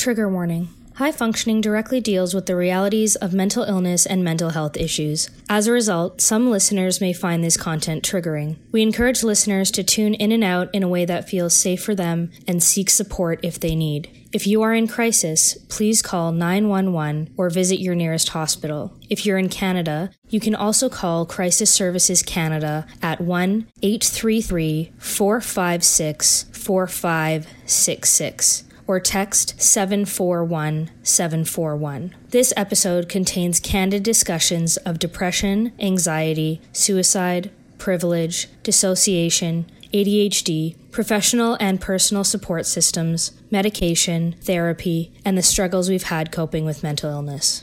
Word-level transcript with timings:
Trigger 0.00 0.28
warning. 0.30 0.70
High 0.94 1.12
functioning 1.12 1.60
directly 1.60 2.00
deals 2.00 2.32
with 2.32 2.46
the 2.46 2.56
realities 2.56 3.16
of 3.16 3.34
mental 3.34 3.64
illness 3.64 4.06
and 4.06 4.24
mental 4.24 4.48
health 4.48 4.78
issues. 4.78 5.28
As 5.46 5.66
a 5.66 5.72
result, 5.72 6.22
some 6.22 6.50
listeners 6.50 7.02
may 7.02 7.12
find 7.12 7.44
this 7.44 7.58
content 7.58 8.02
triggering. 8.02 8.56
We 8.72 8.80
encourage 8.80 9.22
listeners 9.22 9.70
to 9.72 9.84
tune 9.84 10.14
in 10.14 10.32
and 10.32 10.42
out 10.42 10.74
in 10.74 10.82
a 10.82 10.88
way 10.88 11.04
that 11.04 11.28
feels 11.28 11.52
safe 11.52 11.84
for 11.84 11.94
them 11.94 12.30
and 12.48 12.62
seek 12.62 12.88
support 12.88 13.40
if 13.42 13.60
they 13.60 13.74
need. 13.74 14.08
If 14.32 14.46
you 14.46 14.62
are 14.62 14.72
in 14.72 14.88
crisis, 14.88 15.58
please 15.68 16.00
call 16.00 16.32
911 16.32 17.34
or 17.36 17.50
visit 17.50 17.78
your 17.78 17.94
nearest 17.94 18.30
hospital. 18.30 18.96
If 19.10 19.26
you're 19.26 19.36
in 19.36 19.50
Canada, 19.50 20.12
you 20.30 20.40
can 20.40 20.54
also 20.54 20.88
call 20.88 21.26
Crisis 21.26 21.70
Services 21.70 22.22
Canada 22.22 22.86
at 23.02 23.20
1 23.20 23.66
833 23.82 24.92
456 24.96 26.46
4566 26.54 28.64
or 28.90 28.98
text 28.98 29.54
741 29.62 30.90
741. 31.04 32.12
This 32.30 32.52
episode 32.56 33.08
contains 33.08 33.60
candid 33.60 34.02
discussions 34.02 34.78
of 34.78 34.98
depression, 34.98 35.70
anxiety, 35.78 36.60
suicide, 36.72 37.52
privilege, 37.78 38.48
dissociation, 38.64 39.70
ADHD, 39.94 40.74
professional 40.90 41.56
and 41.60 41.80
personal 41.80 42.24
support 42.24 42.66
systems, 42.66 43.30
medication, 43.48 44.34
therapy, 44.42 45.12
and 45.24 45.38
the 45.38 45.42
struggles 45.42 45.88
we've 45.88 46.02
had 46.02 46.32
coping 46.32 46.64
with 46.64 46.82
mental 46.82 47.12
illness. 47.12 47.62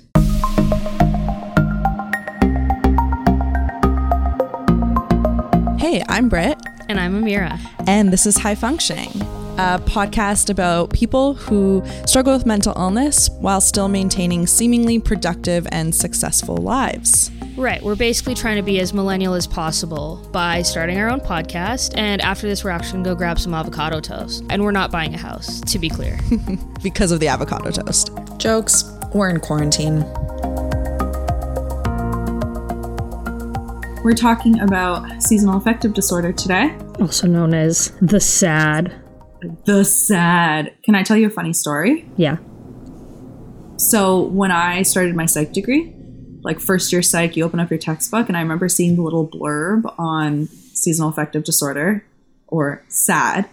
Hey, 5.77 6.01
I'm 6.07 6.29
Britt. 6.29 6.57
And 6.89 7.01
I'm 7.01 7.21
Ameera. 7.21 7.59
And 7.85 8.13
this 8.13 8.25
is 8.25 8.37
High 8.37 8.55
Functioning, 8.55 9.11
a 9.57 9.79
podcast 9.79 10.49
about 10.49 10.93
people 10.93 11.33
who 11.33 11.83
struggle 12.05 12.33
with 12.33 12.45
mental 12.45 12.73
illness 12.75 13.29
while 13.39 13.59
still 13.59 13.87
maintaining 13.87 14.45
seemingly 14.45 14.99
productive 14.99 15.67
and 15.71 15.93
successful 15.95 16.57
lives. 16.57 17.31
Right. 17.57 17.81
We're 17.81 17.95
basically 17.95 18.35
trying 18.35 18.57
to 18.57 18.61
be 18.61 18.79
as 18.79 18.93
millennial 18.93 19.33
as 19.33 19.47
possible 19.47 20.27
by 20.31 20.61
starting 20.61 20.99
our 20.99 21.09
own 21.09 21.19
podcast. 21.19 21.97
And 21.97 22.21
after 22.21 22.47
this, 22.47 22.63
we're 22.63 22.69
actually 22.69 22.93
going 22.93 23.03
to 23.05 23.09
go 23.09 23.15
grab 23.15 23.39
some 23.39 23.55
avocado 23.55 23.99
toast. 23.99 24.43
And 24.51 24.63
we're 24.63 24.71
not 24.71 24.91
buying 24.91 25.15
a 25.15 25.17
house, 25.17 25.59
to 25.61 25.79
be 25.79 25.89
clear. 25.89 26.19
because 26.83 27.11
of 27.11 27.19
the 27.19 27.27
avocado 27.27 27.71
toast. 27.71 28.11
Jokes. 28.37 28.83
We're 29.13 29.29
in 29.29 29.39
quarantine. 29.39 30.01
We're 34.03 34.13
talking 34.15 34.59
about 34.59 35.23
seasonal 35.23 35.57
affective 35.57 35.93
disorder 35.95 36.31
today. 36.31 36.77
Also 36.99 37.25
known 37.25 37.55
as 37.55 37.91
the 38.01 38.19
SAD. 38.19 38.93
The 39.65 39.83
SAD. 39.83 40.75
Can 40.83 40.95
I 40.95 41.03
tell 41.03 41.17
you 41.17 41.27
a 41.27 41.31
funny 41.31 41.53
story? 41.53 42.09
Yeah. 42.17 42.37
So, 43.77 44.23
when 44.23 44.51
I 44.51 44.81
started 44.81 45.15
my 45.15 45.27
psych 45.27 45.53
degree, 45.53 45.93
like 46.41 46.59
first 46.59 46.91
year 46.91 47.01
psych, 47.01 47.37
you 47.37 47.43
open 47.43 47.59
up 47.59 47.69
your 47.69 47.77
textbook, 47.77 48.27
and 48.27 48.37
I 48.37 48.41
remember 48.41 48.69
seeing 48.69 48.95
the 48.95 49.01
little 49.01 49.27
blurb 49.27 49.93
on 49.99 50.47
seasonal 50.47 51.09
affective 51.09 51.43
disorder 51.43 52.05
or 52.47 52.83
SAD. 52.87 53.47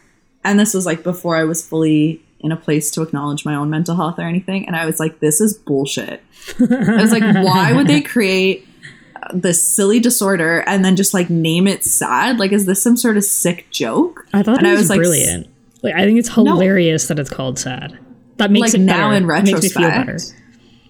And 0.44 0.60
this 0.60 0.74
was 0.74 0.86
like 0.86 1.02
before 1.02 1.36
I 1.36 1.44
was 1.44 1.66
fully 1.66 2.22
in 2.40 2.52
a 2.52 2.56
place 2.56 2.90
to 2.92 3.02
acknowledge 3.02 3.44
my 3.44 3.55
own 3.55 3.70
mental 3.70 3.96
health 3.96 4.18
or 4.18 4.22
anything. 4.22 4.66
And 4.66 4.77
I 4.77 4.84
was 4.84 5.00
like, 5.00 5.20
this 5.20 5.40
is 5.40 5.55
bullshit. 5.55 6.22
I 6.60 7.00
was 7.00 7.10
like, 7.10 7.22
why 7.22 7.72
would 7.72 7.86
they 7.86 8.02
create 8.02 8.68
this 9.32 9.66
silly 9.66 9.98
disorder 9.98 10.62
and 10.66 10.84
then 10.84 10.94
just 10.94 11.14
like 11.14 11.30
name 11.30 11.66
it 11.66 11.84
sad? 11.84 12.38
Like, 12.38 12.52
is 12.52 12.66
this 12.66 12.82
some 12.82 12.98
sort 12.98 13.16
of 13.16 13.24
sick 13.24 13.70
joke? 13.70 14.27
I 14.34 14.42
thought 14.42 14.58
and 14.58 14.66
it 14.66 14.72
was, 14.72 14.90
was 14.90 14.98
brilliant. 14.98 15.48
Like, 15.84 15.94
I 15.94 16.04
think 16.04 16.18
it's 16.18 16.32
hilarious 16.32 17.04
no. 17.04 17.14
that 17.14 17.20
it's 17.20 17.30
called 17.30 17.58
sad. 17.58 17.98
That 18.38 18.50
makes 18.50 18.72
like 18.72 18.80
it 18.80 18.84
now 18.84 19.10
better. 19.10 19.16
in 19.18 19.27
retrospect. 19.27 20.34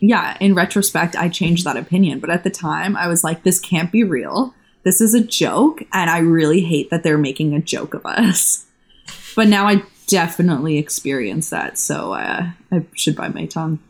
Yeah, 0.01 0.37
in 0.39 0.55
retrospect, 0.55 1.17
I 1.17 1.29
changed 1.29 1.65
that 1.65 1.77
opinion. 1.77 2.21
But 2.21 2.31
at 2.31 2.45
the 2.45 2.51
time, 2.51 2.97
I 2.97 3.09
was 3.09 3.25
like, 3.25 3.43
this 3.43 3.59
can't 3.59 3.91
be 3.91 4.05
real. 4.05 4.55
This 4.85 5.01
is 5.01 5.13
a 5.13 5.21
joke. 5.21 5.83
And 5.93 6.09
I 6.09 6.19
really 6.19 6.61
hate 6.61 6.91
that 6.91 7.03
they're 7.03 7.19
making 7.19 7.55
a 7.55 7.61
joke 7.61 7.95
of 7.95 8.07
us. 8.07 8.67
But 9.35 9.49
now 9.49 9.67
I 9.67 9.83
definitely 10.07 10.79
experience 10.79 11.51
that. 11.51 11.77
So 11.77 12.13
uh, 12.13 12.51
I 12.71 12.87
should 12.95 13.17
bite 13.17 13.35
my 13.35 13.47
tongue. 13.47 13.81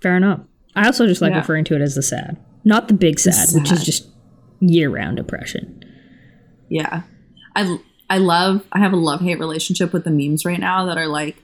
Fair 0.00 0.16
enough. 0.16 0.40
I 0.74 0.86
also 0.86 1.06
just 1.06 1.22
like 1.22 1.30
yeah. 1.30 1.38
referring 1.38 1.64
to 1.66 1.76
it 1.76 1.82
as 1.82 1.94
the 1.94 2.02
sad. 2.02 2.36
Not 2.64 2.88
the 2.88 2.94
big 2.94 3.20
sad, 3.20 3.50
sad. 3.50 3.60
which 3.60 3.70
is 3.70 3.84
just 3.84 4.08
year 4.58 4.90
round 4.90 5.18
depression. 5.18 5.84
Yeah. 6.68 7.02
I 7.54 7.78
I 8.12 8.18
love 8.18 8.62
I 8.70 8.78
have 8.80 8.92
a 8.92 8.96
love 8.96 9.22
hate 9.22 9.38
relationship 9.38 9.94
with 9.94 10.04
the 10.04 10.10
memes 10.10 10.44
right 10.44 10.60
now 10.60 10.84
that 10.84 10.98
are 10.98 11.06
like 11.06 11.34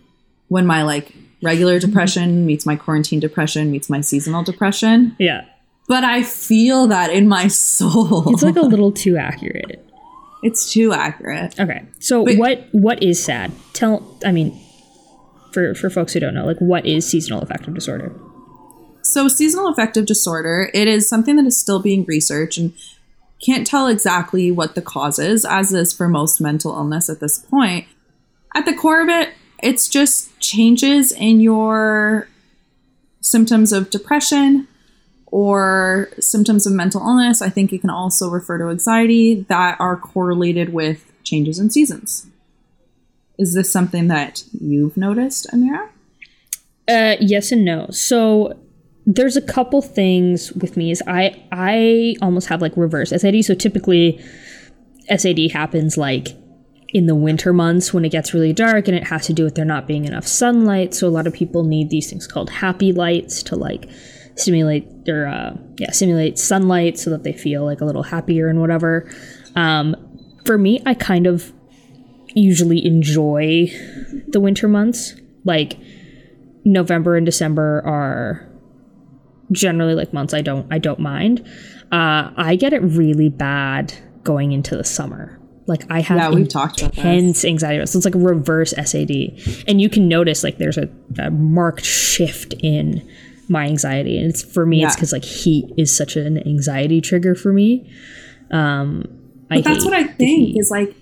when 0.49 0.67
my 0.67 0.83
like 0.83 1.15
regular 1.43 1.79
depression 1.87 2.45
meets 2.45 2.67
my 2.67 2.77
quarantine 2.77 3.21
depression 3.21 3.71
meets 3.71 3.89
my 3.89 4.03
seasonal 4.03 4.43
depression. 4.43 5.17
Yeah. 5.19 5.47
But 5.87 6.05
I 6.05 6.23
feel 6.23 6.89
that 6.89 7.11
in 7.11 7.27
my 7.27 7.49
soul. 7.49 8.31
It's 8.35 8.43
like 8.43 8.57
a 8.57 8.61
little 8.75 8.93
too 8.93 9.17
accurate. 9.17 9.83
It's 10.43 10.71
too 10.71 10.93
accurate. 10.93 11.59
Okay. 11.59 11.87
So 12.01 12.27
but, 12.27 12.37
what 12.37 12.69
what 12.73 13.03
is 13.03 13.25
sad? 13.25 13.51
Tell 13.73 14.19
I 14.23 14.31
mean 14.31 14.55
for 15.53 15.75
for 15.75 15.89
folks 15.89 16.13
who 16.13 16.21
don't 16.21 16.35
know, 16.35 16.45
like 16.45 16.59
what 16.59 16.85
is 16.85 17.09
seasonal 17.09 17.41
affective 17.41 17.73
disorder? 17.75 18.15
So, 19.01 19.27
seasonal 19.27 19.69
affective 19.69 20.05
disorder, 20.05 20.71
it 20.75 20.87
is 20.87 21.09
something 21.09 21.37
that 21.37 21.47
is 21.47 21.59
still 21.59 21.81
being 21.81 22.05
researched 22.05 22.59
and 22.59 22.75
can't 23.45 23.67
tell 23.67 23.87
exactly 23.87 24.51
what 24.51 24.75
the 24.75 24.83
cause 24.83 25.19
is, 25.19 25.45
as 25.45 25.73
is 25.73 25.93
for 25.93 26.09
most 26.09 26.41
mental 26.41 26.73
illness 26.73 27.09
at 27.09 27.21
this 27.21 27.39
point. 27.39 27.87
At 28.55 28.65
the 28.65 28.75
core 28.75 29.03
of 29.03 29.09
it, 29.09 29.31
it's 29.63 29.89
just 29.89 30.39
changes 30.41 31.13
in 31.13 31.41
your 31.41 32.29
symptoms 33.21 33.73
of 33.73 33.91
depression 33.91 34.67
or 35.27 36.09
symptoms 36.19 36.67
of 36.67 36.73
mental 36.73 37.01
illness. 37.01 37.43
I 37.43 37.51
think 37.51 37.73
it 37.73 37.81
can 37.81 37.91
also 37.91 38.31
refer 38.31 38.59
to 38.59 38.69
anxiety 38.69 39.47
that 39.49 39.79
are 39.81 39.97
correlated 39.97 40.73
with 40.73 41.13
changes 41.23 41.59
in 41.59 41.71
seasons. 41.71 42.27
Is 43.39 43.55
this 43.55 43.71
something 43.71 44.09
that 44.09 44.43
you've 44.59 44.97
noticed, 44.97 45.47
Ameera? 45.53 45.89
Uh, 46.89 47.17
yes 47.21 47.53
and 47.53 47.65
no. 47.65 47.89
So 47.91 48.59
there's 49.11 49.39
a 49.39 49.43
couple 49.43 49.81
things 49.81 50.53
with 50.53 50.77
me 50.77 50.91
is 50.91 51.03
I 51.07 51.43
I 51.51 52.15
almost 52.21 52.49
have 52.49 52.61
like 52.61 52.77
reverse 52.77 53.09
SAD. 53.09 53.43
So 53.43 53.55
typically 53.55 54.23
SAD 55.09 55.51
happens 55.51 55.97
like 55.97 56.37
in 56.91 57.07
the 57.07 57.15
winter 57.15 57.55
months 57.55 57.95
when 57.95 58.05
it 58.05 58.11
gets 58.11 58.35
really 58.35 58.53
dark 58.53 58.87
and 58.87 58.95
it 58.95 59.07
has 59.07 59.27
to 59.27 59.33
do 59.33 59.45
with 59.45 59.55
there 59.55 59.65
not 59.65 59.87
being 59.87 60.05
enough 60.05 60.27
sunlight. 60.27 60.93
So 60.93 61.09
a 61.09 61.11
lot 61.11 61.27
of 61.27 61.33
people 61.33 61.65
need 61.65 61.89
these 61.89 62.11
things 62.11 62.27
called 62.27 62.51
happy 62.51 62.93
lights 62.93 63.43
to 63.45 63.57
like 63.57 63.89
stimulate 64.37 64.87
or 65.09 65.27
uh, 65.27 65.57
yeah 65.79 65.91
simulate 65.91 66.39
sunlight 66.39 66.99
so 66.99 67.09
that 67.09 67.23
they 67.25 67.33
feel 67.33 67.65
like 67.65 67.81
a 67.81 67.87
little 67.87 68.03
happier 68.03 68.49
and 68.49 68.61
whatever. 68.61 69.11
Um, 69.57 69.97
for 70.45 70.59
me, 70.59 70.83
I 70.85 70.93
kind 70.93 71.27
of 71.27 71.51
usually 72.35 72.85
enjoy 72.85 73.69
the 74.27 74.39
winter 74.39 74.69
months. 74.69 75.15
Like 75.47 75.79
November 76.67 77.17
and 77.17 77.25
December 77.25 77.83
are 77.87 78.48
generally 79.53 79.95
like 79.95 80.13
months 80.13 80.35
I 80.35 80.41
don't 80.41 80.67
I 80.73 80.79
don't 80.79 81.01
mind. 81.01 81.47
Uh, 81.91 82.31
I 82.37 82.57
get 82.57 82.73
it 82.73 82.83
really 82.83 83.29
bad 83.29 83.95
going 84.23 84.53
into 84.53 84.77
the 84.77 84.85
summer. 84.85 85.39
Like 85.67 85.85
I 85.91 86.01
have 86.01 86.17
yeah, 86.17 86.31
we've 86.31 86.49
talked 86.49 86.81
about 86.81 86.97
intense 86.97 87.45
anxiety. 87.45 87.85
So 87.87 87.99
it's 87.99 88.05
like 88.07 88.15
a 88.15 88.19
reverse 88.19 88.71
SAD, 88.71 89.11
and 89.67 89.81
you 89.81 89.91
can 89.91 90.09
notice 90.09 90.43
like 90.43 90.59
there's 90.59 90.79
a, 90.79 90.89
a 91.19 91.31
marked 91.31 91.85
shift 91.85 92.55
in 92.61 93.07
my 93.49 93.67
anxiety, 93.67 94.19
and 94.19 94.27
it's 94.27 94.43
for 94.43 94.65
me 94.65 94.81
yeah. 94.81 94.87
it's 94.87 94.97
because 94.97 95.13
like 95.13 95.25
heat 95.25 95.71
is 95.77 95.95
such 95.95 96.17
an 96.17 96.39
anxiety 96.47 97.01
trigger 97.01 97.35
for 97.35 97.53
me. 97.53 97.91
Um, 98.51 99.05
but 99.49 99.65
that's 99.65 99.85
what 99.85 99.95
I 99.95 100.05
think 100.05 100.57
is 100.59 100.71
like 100.71 100.95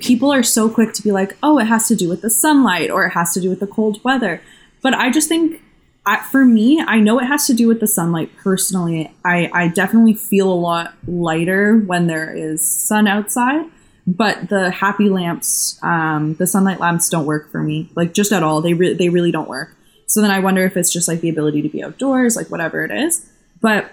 people 0.00 0.32
are 0.32 0.42
so 0.42 0.68
quick 0.68 0.92
to 0.94 1.02
be 1.02 1.12
like, 1.12 1.36
oh, 1.42 1.58
it 1.58 1.66
has 1.66 1.88
to 1.88 1.96
do 1.96 2.08
with 2.08 2.22
the 2.22 2.30
sunlight 2.30 2.90
or 2.90 3.06
it 3.06 3.10
has 3.10 3.32
to 3.34 3.40
do 3.40 3.50
with 3.50 3.60
the 3.60 3.66
cold 3.66 4.02
weather. 4.04 4.42
But 4.82 4.94
I 4.94 5.10
just 5.10 5.28
think 5.28 5.62
I, 6.06 6.22
for 6.22 6.44
me, 6.44 6.82
I 6.86 7.00
know 7.00 7.18
it 7.18 7.24
has 7.24 7.46
to 7.46 7.54
do 7.54 7.66
with 7.66 7.80
the 7.80 7.86
sunlight 7.86 8.30
personally. 8.36 9.10
I, 9.24 9.50
I 9.52 9.68
definitely 9.68 10.14
feel 10.14 10.52
a 10.52 10.54
lot 10.54 10.94
lighter 11.06 11.78
when 11.78 12.06
there 12.06 12.34
is 12.34 12.66
sun 12.66 13.06
outside, 13.06 13.64
but 14.06 14.50
the 14.50 14.70
happy 14.70 15.08
lamps, 15.08 15.78
um, 15.82 16.34
the 16.34 16.46
sunlight 16.46 16.78
lamps 16.78 17.08
don't 17.08 17.24
work 17.24 17.50
for 17.50 17.62
me, 17.62 17.88
like 17.94 18.12
just 18.12 18.32
at 18.32 18.42
all. 18.42 18.60
They, 18.60 18.74
re- 18.74 18.92
they 18.92 19.08
really 19.08 19.32
don't 19.32 19.48
work. 19.48 19.74
So 20.06 20.20
then 20.20 20.30
I 20.30 20.40
wonder 20.40 20.64
if 20.64 20.76
it's 20.76 20.92
just 20.92 21.08
like 21.08 21.22
the 21.22 21.30
ability 21.30 21.62
to 21.62 21.68
be 21.68 21.82
outdoors, 21.82 22.36
like 22.36 22.50
whatever 22.50 22.84
it 22.84 22.90
is. 22.90 23.26
But 23.60 23.90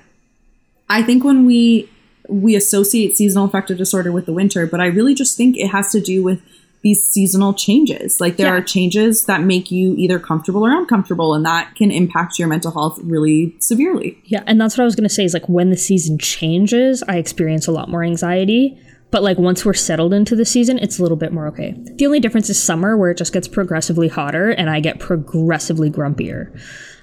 I 0.89 1.03
think 1.03 1.23
when 1.23 1.45
we 1.45 1.89
we 2.27 2.55
associate 2.55 3.17
seasonal 3.17 3.45
affective 3.45 3.77
disorder 3.77 4.11
with 4.11 4.25
the 4.25 4.33
winter, 4.33 4.65
but 4.67 4.79
I 4.79 4.85
really 4.85 5.13
just 5.13 5.35
think 5.35 5.57
it 5.57 5.67
has 5.69 5.91
to 5.91 5.99
do 5.99 6.23
with 6.23 6.41
these 6.83 7.03
seasonal 7.03 7.53
changes. 7.53 8.19
Like 8.19 8.37
there 8.37 8.47
yeah. 8.47 8.53
are 8.53 8.61
changes 8.61 9.25
that 9.25 9.41
make 9.41 9.69
you 9.71 9.95
either 9.97 10.19
comfortable 10.19 10.65
or 10.65 10.71
uncomfortable, 10.71 11.33
and 11.33 11.45
that 11.45 11.75
can 11.75 11.91
impact 11.91 12.39
your 12.39 12.47
mental 12.47 12.71
health 12.71 12.99
really 13.03 13.55
severely. 13.59 14.19
Yeah, 14.25 14.43
and 14.47 14.59
that's 14.59 14.77
what 14.77 14.83
I 14.83 14.85
was 14.85 14.95
going 14.95 15.07
to 15.07 15.13
say 15.13 15.23
is 15.23 15.33
like 15.33 15.47
when 15.47 15.69
the 15.69 15.77
season 15.77 16.17
changes, 16.17 17.03
I 17.07 17.17
experience 17.17 17.67
a 17.67 17.71
lot 17.71 17.89
more 17.89 18.03
anxiety. 18.03 18.79
But 19.11 19.23
like 19.23 19.37
once 19.37 19.65
we're 19.65 19.73
settled 19.73 20.13
into 20.13 20.37
the 20.37 20.45
season, 20.45 20.79
it's 20.79 20.97
a 20.97 21.01
little 21.01 21.17
bit 21.17 21.33
more 21.33 21.45
okay. 21.47 21.75
The 21.77 22.05
only 22.05 22.21
difference 22.21 22.49
is 22.49 22.61
summer 22.61 22.95
where 22.95 23.11
it 23.11 23.17
just 23.17 23.33
gets 23.33 23.45
progressively 23.45 24.07
hotter 24.07 24.51
and 24.51 24.69
I 24.69 24.79
get 24.79 24.99
progressively 24.99 25.91
grumpier. 25.91 26.57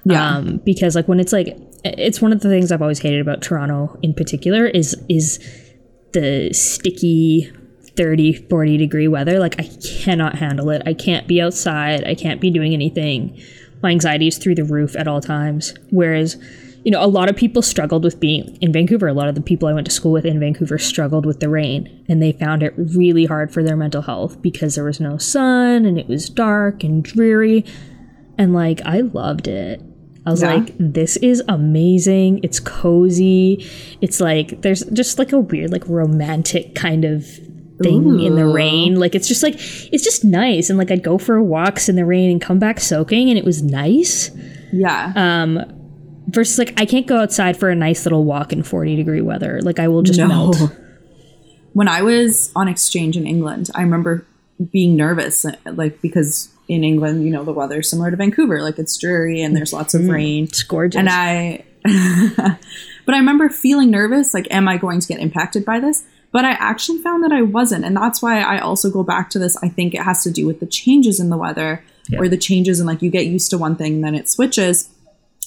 Yeah. 0.05 0.37
Um, 0.37 0.59
because 0.65 0.95
like 0.95 1.07
when 1.07 1.19
it's 1.19 1.31
like 1.31 1.55
it's 1.83 2.19
one 2.19 2.33
of 2.33 2.39
the 2.39 2.49
things 2.49 2.71
I've 2.71 2.81
always 2.81 2.97
hated 2.97 3.21
about 3.21 3.43
Toronto 3.43 3.95
in 4.01 4.15
particular 4.15 4.65
is 4.65 4.95
is 5.07 5.37
the 6.13 6.51
sticky 6.51 7.51
30 7.99 8.31
40 8.49 8.77
degree 8.77 9.09
weather 9.09 9.39
like 9.39 9.59
I 9.59 9.69
cannot 10.03 10.35
handle 10.35 10.69
it. 10.69 10.81
I 10.85 10.93
can't 10.93 11.27
be 11.27 11.41
outside. 11.41 12.05
I 12.05 12.15
can't 12.15 12.39
be 12.39 12.49
doing 12.49 12.71
anything. 12.73 13.37
My 13.83 13.91
anxiety 13.91 14.27
is 14.27 14.37
through 14.37 14.55
the 14.55 14.63
roof 14.63 14.95
at 14.95 15.05
all 15.05 15.19
times. 15.19 15.73
Whereas 15.89 16.37
you 16.85 16.91
know, 16.91 17.03
a 17.03 17.07
lot 17.07 17.29
of 17.29 17.35
people 17.35 17.61
struggled 17.61 18.05
with 18.05 18.21
being 18.21 18.57
in 18.61 18.71
Vancouver. 18.71 19.09
A 19.09 19.13
lot 19.13 19.27
of 19.27 19.35
the 19.35 19.41
people 19.41 19.67
I 19.67 19.73
went 19.73 19.85
to 19.87 19.91
school 19.91 20.13
with 20.13 20.23
in 20.23 20.39
Vancouver 20.39 20.77
struggled 20.77 21.25
with 21.25 21.41
the 21.41 21.49
rain, 21.49 22.05
and 22.07 22.21
they 22.23 22.31
found 22.31 22.63
it 22.63 22.73
really 22.77 23.25
hard 23.25 23.53
for 23.53 23.61
their 23.61 23.75
mental 23.75 24.01
health 24.01 24.41
because 24.41 24.75
there 24.75 24.85
was 24.85 25.01
no 25.01 25.17
sun 25.17 25.85
and 25.85 25.99
it 25.99 26.07
was 26.07 26.29
dark 26.29 26.85
and 26.85 27.03
dreary. 27.03 27.65
And 28.37 28.53
like, 28.53 28.79
I 28.85 29.01
loved 29.01 29.49
it. 29.49 29.81
I 30.25 30.31
was 30.31 30.41
Yeah. 30.41 30.53
like, 30.53 30.73
this 30.79 31.17
is 31.17 31.43
amazing. 31.49 32.39
It's 32.43 32.61
cozy. 32.61 33.69
It's 33.99 34.21
like, 34.21 34.61
there's 34.61 34.83
just 34.85 35.19
like 35.19 35.33
a 35.33 35.39
weird, 35.39 35.71
like 35.73 35.85
romantic 35.85 36.75
kind 36.75 37.03
of 37.03 37.27
thing 37.83 38.19
in 38.19 38.35
the 38.35 38.45
rain. 38.45 38.99
Like, 38.99 39.15
it's 39.15 39.27
just 39.27 39.43
like, 39.43 39.55
it's 39.55 40.03
just 40.03 40.23
nice. 40.23 40.69
And 40.69 40.77
like, 40.77 40.91
I'd 40.91 41.03
go 41.03 41.17
for 41.17 41.41
walks 41.41 41.89
in 41.89 41.95
the 41.95 42.05
rain 42.05 42.31
and 42.31 42.41
come 42.41 42.59
back 42.59 42.79
soaking, 42.79 43.29
and 43.29 43.37
it 43.37 43.45
was 43.45 43.61
nice 43.61 44.31
Yeah. 44.71 45.13
Uh, 45.15 45.65
versus 46.29 46.59
like 46.59 46.79
I 46.79 46.85
can't 46.85 47.07
go 47.07 47.17
outside 47.17 47.57
for 47.57 47.69
a 47.69 47.75
nice 47.75 48.05
little 48.05 48.23
walk 48.23 48.53
in 48.53 48.63
40 48.63 48.95
degree 48.95 49.21
weather. 49.21 49.61
Like 49.61 49.79
I 49.79 49.87
will 49.87 50.03
just 50.03 50.19
melt. 50.19 50.57
When 51.73 51.87
I 51.87 52.01
was 52.01 52.51
on 52.55 52.67
exchange 52.67 53.15
in 53.15 53.27
England, 53.27 53.69
I 53.75 53.83
remember 53.83 54.25
being 54.71 54.95
nervous, 54.95 55.45
like 55.65 56.01
because 56.01 56.49
in 56.67 56.83
England, 56.83 57.23
you 57.23 57.29
know, 57.29 57.43
the 57.43 57.53
weather 57.53 57.79
is 57.79 57.89
similar 57.89 58.09
to 58.09 58.17
Vancouver. 58.17 58.61
Like 58.63 58.79
it's 58.79 58.97
dreary 58.97 59.41
and 59.41 59.55
there's 59.55 59.71
lots 59.71 59.93
of 59.93 60.07
rain. 60.07 60.45
It's 60.45 60.63
gorgeous. 60.63 60.97
And 60.97 61.07
I, 61.09 61.63
but 63.05 63.15
I 63.15 63.19
remember 63.19 63.49
feeling 63.49 63.91
nervous. 63.91 64.33
Like, 64.33 64.47
am 64.49 64.67
I 64.67 64.77
going 64.77 64.99
to 64.99 65.07
get 65.07 65.19
impacted 65.19 65.63
by 65.63 65.79
this? 65.79 66.03
But 66.31 66.45
I 66.45 66.51
actually 66.51 66.99
found 66.99 67.23
that 67.23 67.31
I 67.31 67.41
wasn't. 67.41 67.85
And 67.85 67.95
that's 67.95 68.21
why 68.21 68.41
I 68.41 68.59
also 68.59 68.91
go 68.91 69.03
back 69.03 69.29
to 69.31 69.39
this. 69.39 69.57
I 69.63 69.69
think 69.69 69.93
it 69.93 70.03
has 70.03 70.23
to 70.23 70.31
do 70.31 70.45
with 70.45 70.59
the 70.59 70.67
changes 70.67 71.19
in 71.19 71.29
the 71.29 71.37
weather 71.37 71.83
or 72.17 72.27
the 72.27 72.37
changes 72.37 72.79
in 72.79 72.85
like 72.85 73.01
you 73.01 73.09
get 73.09 73.27
used 73.27 73.49
to 73.51 73.57
one 73.57 73.75
thing, 73.75 73.95
and 73.95 74.03
then 74.03 74.15
it 74.15 74.29
switches. 74.29 74.89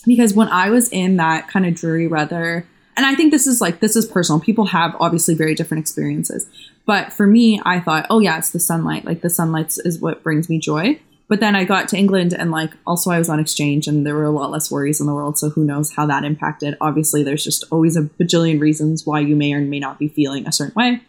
Because 0.06 0.34
when 0.34 0.48
I 0.48 0.70
was 0.70 0.88
in 0.90 1.16
that 1.16 1.48
kind 1.48 1.66
of 1.66 1.74
dreary 1.74 2.08
weather, 2.08 2.66
and 2.96 3.06
I 3.06 3.14
think 3.14 3.30
this 3.30 3.46
is 3.46 3.60
like, 3.60 3.80
this 3.80 3.96
is 3.96 4.06
personal. 4.06 4.40
People 4.40 4.66
have 4.66 4.94
obviously 5.00 5.34
very 5.34 5.54
different 5.54 5.80
experiences. 5.80 6.48
But 6.84 7.12
for 7.12 7.26
me, 7.26 7.60
I 7.64 7.80
thought, 7.80 8.06
oh 8.10 8.18
yeah, 8.18 8.38
it's 8.38 8.50
the 8.50 8.60
sunlight. 8.60 9.04
Like 9.04 9.22
the 9.22 9.30
sunlight 9.30 9.74
is 9.84 9.98
what 9.98 10.22
brings 10.22 10.48
me 10.48 10.58
joy. 10.58 11.00
But 11.32 11.40
then 11.40 11.56
I 11.56 11.64
got 11.64 11.88
to 11.88 11.96
England 11.96 12.34
and 12.34 12.50
like 12.50 12.72
also 12.86 13.10
I 13.10 13.16
was 13.16 13.30
on 13.30 13.40
exchange 13.40 13.86
and 13.86 14.04
there 14.06 14.14
were 14.14 14.26
a 14.26 14.30
lot 14.30 14.50
less 14.50 14.70
worries 14.70 15.00
in 15.00 15.06
the 15.06 15.14
world. 15.14 15.38
So 15.38 15.48
who 15.48 15.64
knows 15.64 15.90
how 15.90 16.04
that 16.04 16.24
impacted. 16.24 16.76
Obviously, 16.78 17.22
there's 17.22 17.42
just 17.42 17.64
always 17.70 17.96
a 17.96 18.02
bajillion 18.02 18.60
reasons 18.60 19.06
why 19.06 19.20
you 19.20 19.34
may 19.34 19.54
or 19.54 19.60
may 19.62 19.80
not 19.80 19.98
be 19.98 20.08
feeling 20.08 20.46
a 20.46 20.52
certain 20.52 20.74
way. 20.74 21.00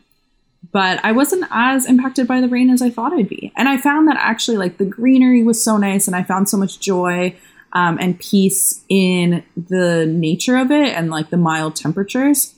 But 0.72 1.04
I 1.04 1.12
wasn't 1.12 1.44
as 1.52 1.86
impacted 1.86 2.26
by 2.26 2.40
the 2.40 2.48
rain 2.48 2.70
as 2.70 2.82
I 2.82 2.90
thought 2.90 3.12
I'd 3.12 3.28
be. 3.28 3.52
And 3.58 3.68
I 3.68 3.76
found 3.76 4.08
that 4.08 4.16
actually 4.18 4.56
like 4.56 4.78
the 4.78 4.86
greenery 4.86 5.44
was 5.44 5.62
so 5.62 5.76
nice 5.76 6.08
and 6.08 6.16
I 6.16 6.24
found 6.24 6.48
so 6.48 6.56
much 6.56 6.80
joy 6.80 7.36
um, 7.74 7.98
and 8.00 8.18
peace 8.18 8.82
in 8.88 9.44
the 9.58 10.06
nature 10.06 10.56
of 10.56 10.72
it 10.72 10.96
and 10.96 11.12
like 11.12 11.32
the 11.32 11.38
mild 11.38 11.76
temperatures 11.76 12.56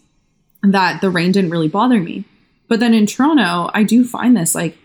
that 0.62 1.01
the 1.01 1.09
rain 1.09 1.31
didn't 1.31 1.50
really 1.50 1.67
bother 1.67 2.00
me. 2.00 2.25
But 2.67 2.79
then 2.79 2.94
in 2.94 3.07
Toronto, 3.07 3.71
I 3.73 3.81
do 3.81 4.06
find 4.06 4.38
this 4.38 4.53
like, 4.53 4.77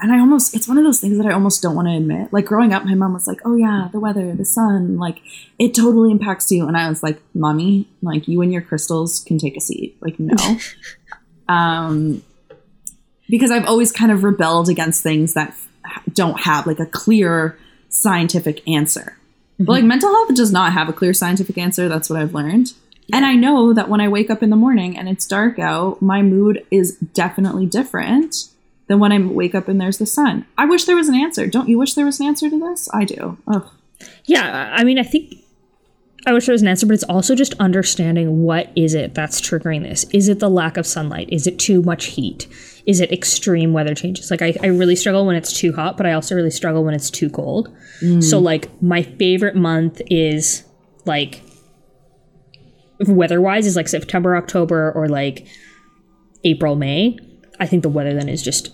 and 0.00 0.12
I 0.12 0.18
almost, 0.18 0.54
it's 0.54 0.66
one 0.66 0.78
of 0.78 0.84
those 0.84 1.00
things 1.00 1.18
that 1.18 1.26
I 1.26 1.32
almost 1.32 1.62
don't 1.62 1.74
want 1.74 1.88
to 1.88 1.94
admit. 1.94 2.32
Like 2.32 2.46
growing 2.46 2.72
up, 2.72 2.84
my 2.84 2.94
mom 2.94 3.12
was 3.12 3.26
like, 3.26 3.40
oh 3.44 3.56
yeah, 3.56 3.88
the 3.92 4.00
weather, 4.00 4.34
the 4.34 4.44
sun, 4.44 4.96
like 4.96 5.20
it 5.58 5.74
totally 5.74 6.10
impacts 6.10 6.50
you. 6.50 6.66
And 6.66 6.76
I 6.76 6.88
was 6.88 7.02
like, 7.02 7.20
mommy, 7.34 7.88
like 8.02 8.26
you 8.26 8.40
and 8.42 8.52
your 8.52 8.62
crystals 8.62 9.20
can 9.20 9.38
take 9.38 9.56
a 9.56 9.60
seat. 9.60 9.96
Like, 10.00 10.18
no. 10.18 10.58
um, 11.48 12.22
because 13.28 13.50
I've 13.50 13.66
always 13.66 13.92
kind 13.92 14.10
of 14.10 14.24
rebelled 14.24 14.68
against 14.68 15.02
things 15.02 15.34
that 15.34 15.54
don't 16.12 16.40
have 16.40 16.66
like 16.66 16.80
a 16.80 16.86
clear 16.86 17.58
scientific 17.88 18.66
answer. 18.68 19.16
But 19.58 19.72
like 19.72 19.84
mental 19.84 20.08
health 20.08 20.34
does 20.34 20.50
not 20.50 20.72
have 20.72 20.88
a 20.88 20.92
clear 20.92 21.12
scientific 21.12 21.58
answer. 21.58 21.88
That's 21.88 22.08
what 22.08 22.18
I've 22.18 22.34
learned. 22.34 22.72
And 23.12 23.26
I 23.26 23.34
know 23.34 23.74
that 23.74 23.88
when 23.88 24.00
I 24.00 24.08
wake 24.08 24.30
up 24.30 24.42
in 24.42 24.50
the 24.50 24.56
morning 24.56 24.96
and 24.96 25.08
it's 25.08 25.26
dark 25.26 25.58
out, 25.58 26.00
my 26.00 26.22
mood 26.22 26.64
is 26.70 26.96
definitely 26.96 27.66
different 27.66 28.48
than 28.90 28.98
when 28.98 29.12
I 29.12 29.18
wake 29.20 29.54
up 29.54 29.68
and 29.68 29.80
there's 29.80 29.98
the 29.98 30.04
sun. 30.04 30.44
I 30.58 30.64
wish 30.64 30.84
there 30.84 30.96
was 30.96 31.08
an 31.08 31.14
answer. 31.14 31.46
Don't 31.46 31.68
you 31.68 31.78
wish 31.78 31.94
there 31.94 32.04
was 32.04 32.18
an 32.18 32.26
answer 32.26 32.50
to 32.50 32.58
this? 32.58 32.88
I 32.92 33.04
do. 33.04 33.38
Ugh. 33.46 33.70
yeah, 34.24 34.74
I 34.74 34.82
mean, 34.82 34.98
I 34.98 35.04
think 35.04 35.32
I 36.26 36.32
wish 36.32 36.46
there 36.46 36.54
was 36.54 36.62
an 36.62 36.66
answer, 36.66 36.86
but 36.86 36.94
it's 36.94 37.04
also 37.04 37.36
just 37.36 37.54
understanding 37.60 38.42
what 38.42 38.72
is 38.74 38.94
it 38.94 39.14
that's 39.14 39.40
triggering 39.40 39.84
this. 39.84 40.06
Is 40.12 40.28
it 40.28 40.40
the 40.40 40.50
lack 40.50 40.76
of 40.76 40.88
sunlight? 40.88 41.28
Is 41.30 41.46
it 41.46 41.56
too 41.56 41.82
much 41.82 42.06
heat? 42.06 42.48
Is 42.84 42.98
it 42.98 43.12
extreme 43.12 43.72
weather 43.72 43.94
changes? 43.94 44.28
Like 44.28 44.42
I, 44.42 44.56
I 44.60 44.66
really 44.66 44.96
struggle 44.96 45.24
when 45.24 45.36
it's 45.36 45.52
too 45.52 45.72
hot, 45.72 45.96
but 45.96 46.04
I 46.04 46.12
also 46.12 46.34
really 46.34 46.50
struggle 46.50 46.82
when 46.82 46.92
it's 46.92 47.10
too 47.10 47.30
cold. 47.30 47.72
Mm. 48.02 48.24
So 48.24 48.40
like 48.40 48.82
my 48.82 49.04
favorite 49.04 49.54
month 49.54 50.02
is 50.10 50.64
like 51.04 51.42
weather 53.06 53.40
wise 53.40 53.68
is 53.68 53.76
like 53.76 53.86
September, 53.86 54.36
October, 54.36 54.90
or 54.90 55.08
like 55.08 55.46
April, 56.42 56.74
May. 56.74 57.16
I 57.60 57.66
think 57.66 57.84
the 57.84 57.88
weather 57.88 58.14
then 58.14 58.28
is 58.28 58.42
just 58.42 58.72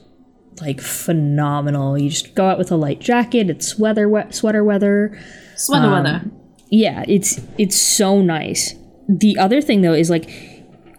like 0.61 0.81
phenomenal. 0.81 1.99
You 1.99 2.11
just 2.11 2.35
go 2.35 2.49
out 2.49 2.58
with 2.58 2.70
a 2.70 2.76
light 2.76 3.00
jacket. 3.00 3.50
It's 3.50 3.79
weather, 3.79 4.08
wet, 4.08 4.35
sweater 4.35 4.64
weather. 4.64 5.19
Sweater 5.56 5.91
weather. 5.91 6.23
Yeah, 6.70 7.05
it's 7.08 7.41
it's 7.58 7.81
so 7.81 8.20
nice. 8.20 8.75
The 9.08 9.38
other 9.38 9.61
thing 9.61 9.82
though 9.82 9.94
is 9.94 10.11
like 10.11 10.31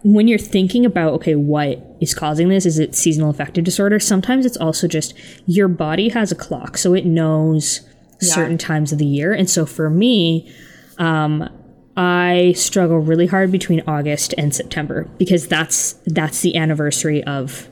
when 0.02 0.28
you're 0.28 0.38
thinking 0.38 0.86
about 0.86 1.12
okay, 1.14 1.34
what 1.34 1.84
is 2.00 2.14
causing 2.14 2.48
this? 2.48 2.64
Is 2.64 2.78
it 2.78 2.94
seasonal 2.94 3.30
affective 3.30 3.64
disorder? 3.64 3.98
Sometimes 3.98 4.46
it's 4.46 4.56
also 4.56 4.88
just 4.88 5.14
your 5.46 5.68
body 5.68 6.08
has 6.10 6.32
a 6.32 6.36
clock, 6.36 6.78
so 6.78 6.94
it 6.94 7.04
knows 7.04 7.80
certain 8.20 8.58
times 8.58 8.92
of 8.92 8.98
the 8.98 9.06
year. 9.06 9.32
And 9.32 9.48
so 9.48 9.64
for 9.64 9.88
me, 9.88 10.52
um, 10.98 11.48
I 11.96 12.52
struggle 12.56 12.98
really 12.98 13.26
hard 13.26 13.50
between 13.50 13.82
August 13.86 14.34
and 14.38 14.54
September 14.54 15.08
because 15.18 15.48
that's 15.48 15.94
that's 16.06 16.40
the 16.40 16.56
anniversary 16.56 17.24
of 17.24 17.68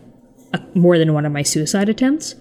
a, 0.52 0.60
more 0.74 0.98
than 0.98 1.12
one 1.14 1.26
of 1.26 1.32
my 1.32 1.42
suicide 1.42 1.88
attempts. 1.88 2.34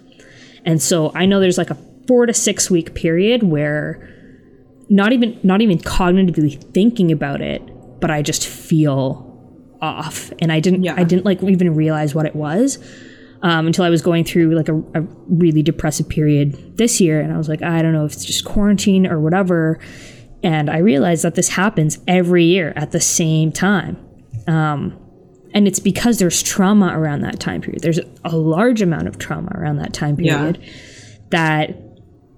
And 0.65 0.81
so 0.81 1.11
I 1.13 1.25
know 1.25 1.39
there's 1.39 1.57
like 1.57 1.69
a 1.69 1.77
4 2.07 2.27
to 2.27 2.33
6 2.33 2.71
week 2.71 2.95
period 2.95 3.43
where 3.43 4.11
not 4.89 5.13
even 5.13 5.39
not 5.43 5.61
even 5.61 5.77
cognitively 5.79 6.61
thinking 6.73 7.11
about 7.11 7.41
it, 7.41 7.61
but 7.99 8.11
I 8.11 8.21
just 8.21 8.47
feel 8.47 9.25
off 9.81 10.31
and 10.39 10.51
I 10.51 10.59
didn't 10.59 10.83
Yeah. 10.83 10.95
I 10.97 11.03
didn't 11.03 11.25
like 11.25 11.41
even 11.43 11.75
realize 11.75 12.15
what 12.15 12.25
it 12.25 12.35
was. 12.35 12.79
Um, 13.41 13.67
until 13.67 13.85
I 13.85 13.89
was 13.89 14.01
going 14.01 14.23
through 14.23 14.55
like 14.55 14.69
a, 14.69 14.77
a 14.95 15.01
really 15.27 15.61
depressive 15.61 16.09
period 16.09 16.77
this 16.77 16.99
year, 16.99 17.21
and 17.21 17.31
I 17.31 17.37
was 17.37 17.47
like, 17.47 17.61
I 17.61 17.83
don't 17.83 17.93
know 17.93 18.05
if 18.05 18.13
it's 18.13 18.25
just 18.25 18.43
quarantine 18.43 19.05
or 19.05 19.19
whatever. 19.19 19.79
And 20.41 20.67
I 20.69 20.79
realized 20.79 21.23
that 21.23 21.35
this 21.35 21.49
happens 21.49 21.99
every 22.07 22.45
year 22.45 22.73
at 22.75 22.91
the 22.91 23.01
same 23.01 23.51
time. 23.51 23.97
Um, 24.47 24.97
and 25.55 25.67
it's 25.67 25.79
because 25.79 26.19
there's 26.19 26.43
trauma 26.43 26.91
around 26.97 27.21
that 27.21 27.39
time 27.39 27.61
period. 27.61 27.81
There's 27.81 27.99
a 28.23 28.37
large 28.37 28.81
amount 28.83 29.07
of 29.07 29.17
trauma 29.17 29.51
around 29.55 29.77
that 29.77 29.93
time 29.93 30.19
Yeah. 30.19 30.37
period 30.37 30.59
that 31.31 31.81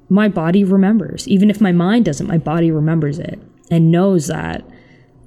my 0.09 0.29
body 0.29 0.63
remembers. 0.63 1.27
Even 1.27 1.49
if 1.49 1.59
my 1.59 1.73
mind 1.73 2.05
doesn't, 2.05 2.27
my 2.27 2.37
body 2.37 2.71
remembers 2.71 3.19
it 3.19 3.39
and 3.69 3.91
knows 3.91 4.27
that 4.27 4.63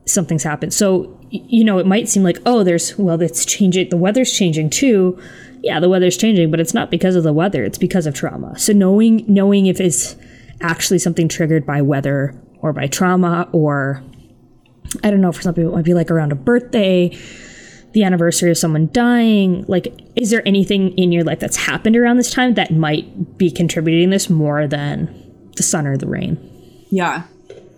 something's 0.06 0.44
happened. 0.44 0.72
So, 0.72 1.18
you 1.30 1.62
know, 1.64 1.78
it 1.78 1.86
might 1.86 2.08
seem 2.08 2.22
like, 2.22 2.38
oh, 2.46 2.64
there's, 2.64 2.96
well, 2.96 3.20
it's 3.20 3.44
changing, 3.44 3.90
the 3.90 3.98
weather's 3.98 4.32
changing 4.32 4.70
too. 4.70 5.20
Yeah, 5.62 5.78
the 5.80 5.88
weather's 5.90 6.16
changing, 6.16 6.50
but 6.50 6.58
it's 6.60 6.72
not 6.72 6.90
because 6.90 7.16
of 7.16 7.22
the 7.24 7.32
weather, 7.34 7.62
it's 7.64 7.76
because 7.76 8.06
of 8.06 8.14
trauma. 8.14 8.58
So, 8.58 8.72
knowing, 8.72 9.24
knowing 9.28 9.66
if 9.66 9.78
it's 9.80 10.16
actually 10.62 10.98
something 11.00 11.28
triggered 11.28 11.66
by 11.66 11.82
weather 11.82 12.34
or 12.62 12.72
by 12.72 12.86
trauma 12.86 13.48
or 13.52 14.02
I 15.04 15.10
don't 15.10 15.20
know, 15.20 15.32
for 15.32 15.42
some 15.42 15.54
people 15.54 15.72
it 15.72 15.76
might 15.76 15.84
be 15.84 15.94
like 15.94 16.10
around 16.10 16.32
a 16.32 16.36
birthday, 16.36 17.16
the 17.92 18.04
anniversary 18.04 18.50
of 18.50 18.58
someone 18.58 18.88
dying. 18.92 19.64
Like, 19.66 19.92
is 20.16 20.30
there 20.30 20.46
anything 20.46 20.96
in 20.96 21.12
your 21.12 21.24
life 21.24 21.40
that's 21.40 21.56
happened 21.56 21.96
around 21.96 22.16
this 22.16 22.30
time 22.30 22.54
that 22.54 22.72
might 22.72 23.36
be 23.36 23.50
contributing 23.50 24.10
this 24.10 24.30
more 24.30 24.66
than 24.66 25.50
the 25.56 25.62
sun 25.62 25.86
or 25.86 25.96
the 25.96 26.06
rain? 26.06 26.38
Yeah. 26.90 27.24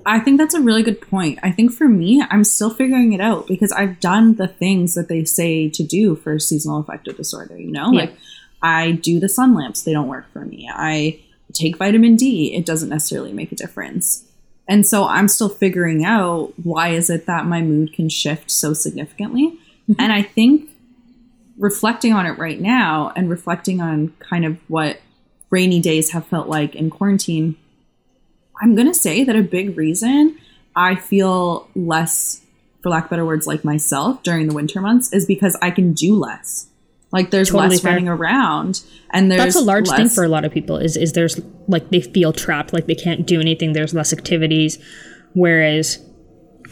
I 0.04 0.18
think 0.18 0.38
that's 0.38 0.54
a 0.54 0.60
really 0.60 0.82
good 0.82 1.00
point. 1.00 1.38
I 1.42 1.52
think 1.52 1.72
for 1.72 1.88
me, 1.88 2.24
I'm 2.30 2.44
still 2.44 2.70
figuring 2.70 3.12
it 3.12 3.20
out 3.20 3.46
because 3.46 3.72
I've 3.72 4.00
done 4.00 4.34
the 4.34 4.48
things 4.48 4.94
that 4.94 5.08
they 5.08 5.24
say 5.24 5.68
to 5.70 5.82
do 5.82 6.16
for 6.16 6.38
seasonal 6.38 6.80
affective 6.80 7.16
disorder, 7.16 7.56
you 7.56 7.70
know? 7.70 7.92
Yeah. 7.92 8.00
Like 8.00 8.14
I 8.62 8.92
do 8.92 9.20
the 9.20 9.28
sun 9.28 9.54
lamps, 9.54 9.82
they 9.82 9.92
don't 9.92 10.08
work 10.08 10.30
for 10.32 10.44
me. 10.44 10.68
I 10.72 11.20
take 11.52 11.76
vitamin 11.76 12.16
D, 12.16 12.54
it 12.54 12.66
doesn't 12.66 12.88
necessarily 12.88 13.32
make 13.32 13.52
a 13.52 13.56
difference. 13.56 14.24
And 14.68 14.86
so 14.86 15.06
I'm 15.06 15.28
still 15.28 15.48
figuring 15.48 16.04
out 16.04 16.52
why 16.62 16.88
is 16.88 17.10
it 17.10 17.26
that 17.26 17.46
my 17.46 17.62
mood 17.62 17.92
can 17.92 18.08
shift 18.08 18.50
so 18.50 18.72
significantly? 18.74 19.58
And 19.98 20.12
I 20.12 20.22
think 20.22 20.70
reflecting 21.58 22.12
on 22.12 22.26
it 22.26 22.38
right 22.38 22.60
now 22.60 23.12
and 23.14 23.28
reflecting 23.28 23.80
on 23.80 24.14
kind 24.18 24.44
of 24.44 24.58
what 24.68 25.00
rainy 25.50 25.80
days 25.80 26.10
have 26.10 26.26
felt 26.26 26.48
like 26.48 26.74
in 26.74 26.88
quarantine, 26.88 27.56
I'm 28.60 28.74
going 28.74 28.86
to 28.86 28.94
say 28.94 29.24
that 29.24 29.36
a 29.36 29.42
big 29.42 29.76
reason 29.76 30.38
I 30.74 30.94
feel 30.94 31.68
less, 31.74 32.40
for 32.82 32.88
lack 32.90 33.04
of 33.04 33.10
better 33.10 33.26
words, 33.26 33.46
like 33.46 33.64
myself 33.64 34.22
during 34.22 34.48
the 34.48 34.54
winter 34.54 34.80
months 34.80 35.12
is 35.12 35.26
because 35.26 35.56
I 35.60 35.70
can 35.70 35.92
do 35.92 36.16
less. 36.16 36.68
Like 37.12 37.30
there's 37.30 37.50
Totally 37.50 37.70
less 37.70 37.80
fair. 37.80 37.92
running 37.92 38.08
around, 38.08 38.82
and 39.10 39.30
there's 39.30 39.54
That's 39.54 39.56
a 39.56 39.60
large 39.60 39.88
thing 39.90 40.08
for 40.08 40.24
a 40.24 40.28
lot 40.28 40.46
of 40.46 40.52
people. 40.52 40.78
Is 40.78 40.96
is 40.96 41.12
there's 41.12 41.38
like 41.68 41.90
they 41.90 42.00
feel 42.00 42.32
trapped, 42.32 42.72
like 42.72 42.86
they 42.86 42.94
can't 42.94 43.26
do 43.26 43.38
anything. 43.38 43.74
There's 43.74 43.92
less 43.92 44.14
activities, 44.14 44.78
whereas 45.34 45.98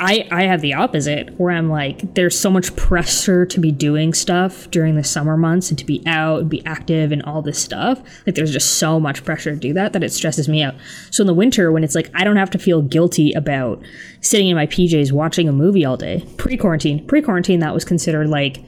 I 0.00 0.26
I 0.30 0.44
have 0.44 0.62
the 0.62 0.72
opposite, 0.74 1.38
where 1.38 1.52
I'm 1.54 1.68
like 1.68 2.14
there's 2.14 2.38
so 2.38 2.50
much 2.50 2.74
pressure 2.74 3.44
to 3.46 3.60
be 3.60 3.70
doing 3.70 4.14
stuff 4.14 4.70
during 4.70 4.96
the 4.96 5.04
summer 5.04 5.36
months 5.36 5.68
and 5.70 5.78
to 5.78 5.84
be 5.84 6.02
out 6.06 6.40
and 6.40 6.50
be 6.50 6.64
active 6.64 7.12
and 7.12 7.22
all 7.22 7.42
this 7.42 7.62
stuff. 7.62 8.00
Like 8.26 8.34
there's 8.34 8.52
just 8.52 8.78
so 8.78 8.98
much 8.98 9.24
pressure 9.24 9.50
to 9.50 9.56
do 9.56 9.72
that 9.74 9.92
that 9.92 10.02
it 10.02 10.12
stresses 10.12 10.48
me 10.48 10.62
out. 10.62 10.74
So 11.10 11.22
in 11.22 11.26
the 11.26 11.34
winter, 11.34 11.70
when 11.70 11.84
it's 11.84 11.94
like 11.94 12.10
I 12.14 12.24
don't 12.24 12.36
have 12.36 12.50
to 12.50 12.58
feel 12.58 12.80
guilty 12.82 13.32
about 13.34 13.82
sitting 14.22 14.48
in 14.48 14.56
my 14.56 14.66
PJs 14.66 15.12
watching 15.12 15.48
a 15.48 15.52
movie 15.52 15.84
all 15.84 15.96
day. 15.98 16.24
Pre 16.38 16.56
quarantine, 16.56 17.06
pre 17.06 17.20
quarantine, 17.22 17.60
that 17.60 17.74
was 17.74 17.84
considered 17.84 18.28
like 18.28 18.64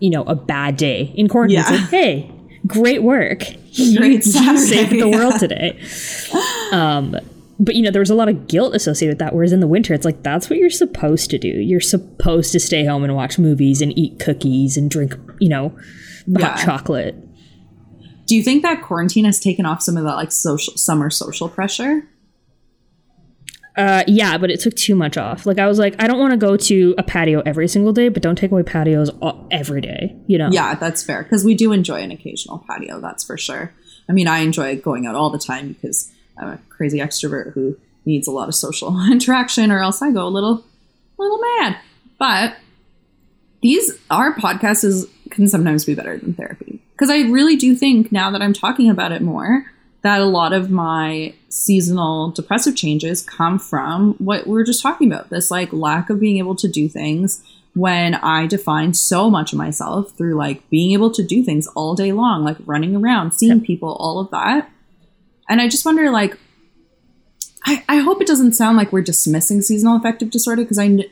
you 0.00 0.08
know 0.10 0.22
a 0.24 0.34
bad 0.34 0.78
day. 0.78 1.12
In 1.14 1.28
quarantine, 1.28 1.58
it's 1.60 1.70
Yeah. 1.70 1.76
like 1.76 1.90
hey. 1.90 2.32
Great 2.66 3.02
work. 3.02 3.42
You, 3.72 3.98
Great 3.98 4.26
you 4.26 4.32
Saturday, 4.32 4.58
saved 4.58 4.90
the 4.90 4.96
yeah. 5.10 5.16
world 5.16 5.38
today. 5.38 5.80
Um, 6.72 7.14
but 7.60 7.76
you 7.76 7.82
know, 7.82 7.90
there 7.90 8.00
was 8.00 8.10
a 8.10 8.14
lot 8.14 8.28
of 8.28 8.48
guilt 8.48 8.74
associated 8.74 9.12
with 9.12 9.18
that. 9.18 9.34
Whereas 9.34 9.52
in 9.52 9.60
the 9.60 9.66
winter, 9.68 9.92
it's 9.94 10.04
like 10.06 10.22
that's 10.22 10.48
what 10.50 10.58
you're 10.58 10.70
supposed 10.70 11.30
to 11.30 11.38
do. 11.38 11.48
You're 11.48 11.80
supposed 11.80 12.50
to 12.52 12.58
stay 12.60 12.84
home 12.86 13.04
and 13.04 13.14
watch 13.14 13.38
movies 13.38 13.82
and 13.82 13.96
eat 13.98 14.18
cookies 14.18 14.76
and 14.76 14.90
drink, 14.90 15.14
you 15.38 15.50
know, 15.50 15.68
hot 16.38 16.58
Yeah. 16.58 16.64
chocolate. 16.64 17.14
Do 18.26 18.34
you 18.34 18.42
think 18.42 18.62
that 18.62 18.82
quarantine 18.82 19.26
has 19.26 19.38
taken 19.38 19.66
off 19.66 19.82
some 19.82 19.96
of 19.96 20.04
that 20.04 20.14
like 20.14 20.32
social 20.32 20.74
summer 20.76 21.10
social 21.10 21.48
pressure? 21.48 22.08
Uh, 23.76 24.04
yeah, 24.06 24.36
but 24.36 24.50
it 24.50 24.60
took 24.60 24.74
too 24.74 24.94
much 24.94 25.16
off. 25.16 25.46
Like 25.46 25.58
I 25.58 25.66
was 25.66 25.78
like, 25.78 25.94
I 26.02 26.06
don't 26.06 26.18
want 26.18 26.32
to 26.32 26.36
go 26.36 26.56
to 26.56 26.94
a 26.98 27.02
patio 27.02 27.40
every 27.46 27.68
single 27.68 27.92
day, 27.92 28.08
but 28.08 28.22
don't 28.22 28.36
take 28.36 28.50
away 28.50 28.62
patios 28.62 29.10
all, 29.20 29.46
every 29.50 29.80
day. 29.80 30.16
You 30.26 30.38
know? 30.38 30.48
Yeah, 30.50 30.74
that's 30.74 31.02
fair 31.02 31.22
because 31.22 31.44
we 31.44 31.54
do 31.54 31.72
enjoy 31.72 32.00
an 32.02 32.10
occasional 32.10 32.64
patio. 32.68 33.00
That's 33.00 33.22
for 33.24 33.36
sure. 33.36 33.72
I 34.08 34.12
mean, 34.12 34.26
I 34.26 34.38
enjoy 34.40 34.76
going 34.76 35.06
out 35.06 35.14
all 35.14 35.30
the 35.30 35.38
time 35.38 35.68
because 35.72 36.10
I'm 36.40 36.48
a 36.48 36.58
crazy 36.68 36.98
extrovert 36.98 37.52
who 37.52 37.76
needs 38.04 38.26
a 38.26 38.32
lot 38.32 38.48
of 38.48 38.54
social 38.54 38.94
interaction, 39.10 39.70
or 39.70 39.80
else 39.80 40.02
I 40.02 40.10
go 40.10 40.26
a 40.26 40.28
little, 40.28 40.64
little 41.18 41.40
mad. 41.58 41.76
But 42.18 42.56
these 43.62 43.92
our 44.10 44.34
podcast 44.34 44.84
is 44.84 45.06
can 45.30 45.48
sometimes 45.48 45.84
be 45.84 45.94
better 45.94 46.18
than 46.18 46.34
therapy 46.34 46.80
because 46.92 47.10
I 47.10 47.20
really 47.30 47.56
do 47.56 47.74
think 47.74 48.10
now 48.10 48.30
that 48.30 48.42
I'm 48.42 48.52
talking 48.52 48.90
about 48.90 49.12
it 49.12 49.22
more 49.22 49.64
that 50.02 50.20
a 50.20 50.26
lot 50.26 50.52
of 50.52 50.70
my 50.70 51.34
seasonal 51.50 52.30
depressive 52.30 52.74
changes 52.74 53.22
come 53.22 53.58
from 53.58 54.14
what 54.14 54.46
we 54.46 54.60
are 54.60 54.64
just 54.64 54.82
talking 54.82 55.12
about 55.12 55.28
this 55.30 55.50
like 55.50 55.72
lack 55.72 56.08
of 56.08 56.18
being 56.18 56.38
able 56.38 56.56
to 56.56 56.68
do 56.68 56.88
things 56.88 57.42
when 57.74 58.14
I 58.16 58.46
define 58.46 58.94
so 58.94 59.30
much 59.30 59.52
of 59.52 59.58
myself 59.58 60.12
through 60.12 60.34
like 60.34 60.68
being 60.70 60.92
able 60.92 61.10
to 61.12 61.22
do 61.22 61.42
things 61.42 61.66
all 61.68 61.94
day 61.94 62.12
long, 62.12 62.44
like 62.44 62.56
running 62.64 62.96
around, 62.96 63.32
seeing 63.32 63.60
people, 63.60 63.96
all 64.00 64.18
of 64.18 64.30
that. 64.30 64.70
And 65.50 65.60
I 65.60 65.68
just 65.68 65.84
wonder, 65.84 66.10
like, 66.10 66.38
I, 67.66 67.84
I 67.88 67.96
hope 67.98 68.22
it 68.22 68.26
doesn't 68.26 68.52
sound 68.54 68.78
like 68.78 68.92
we're 68.92 69.02
dismissing 69.02 69.60
seasonal 69.60 69.96
affective 69.96 70.30
disorder 70.30 70.62
because 70.62 70.78
I 70.78 70.86
kn- 70.88 71.10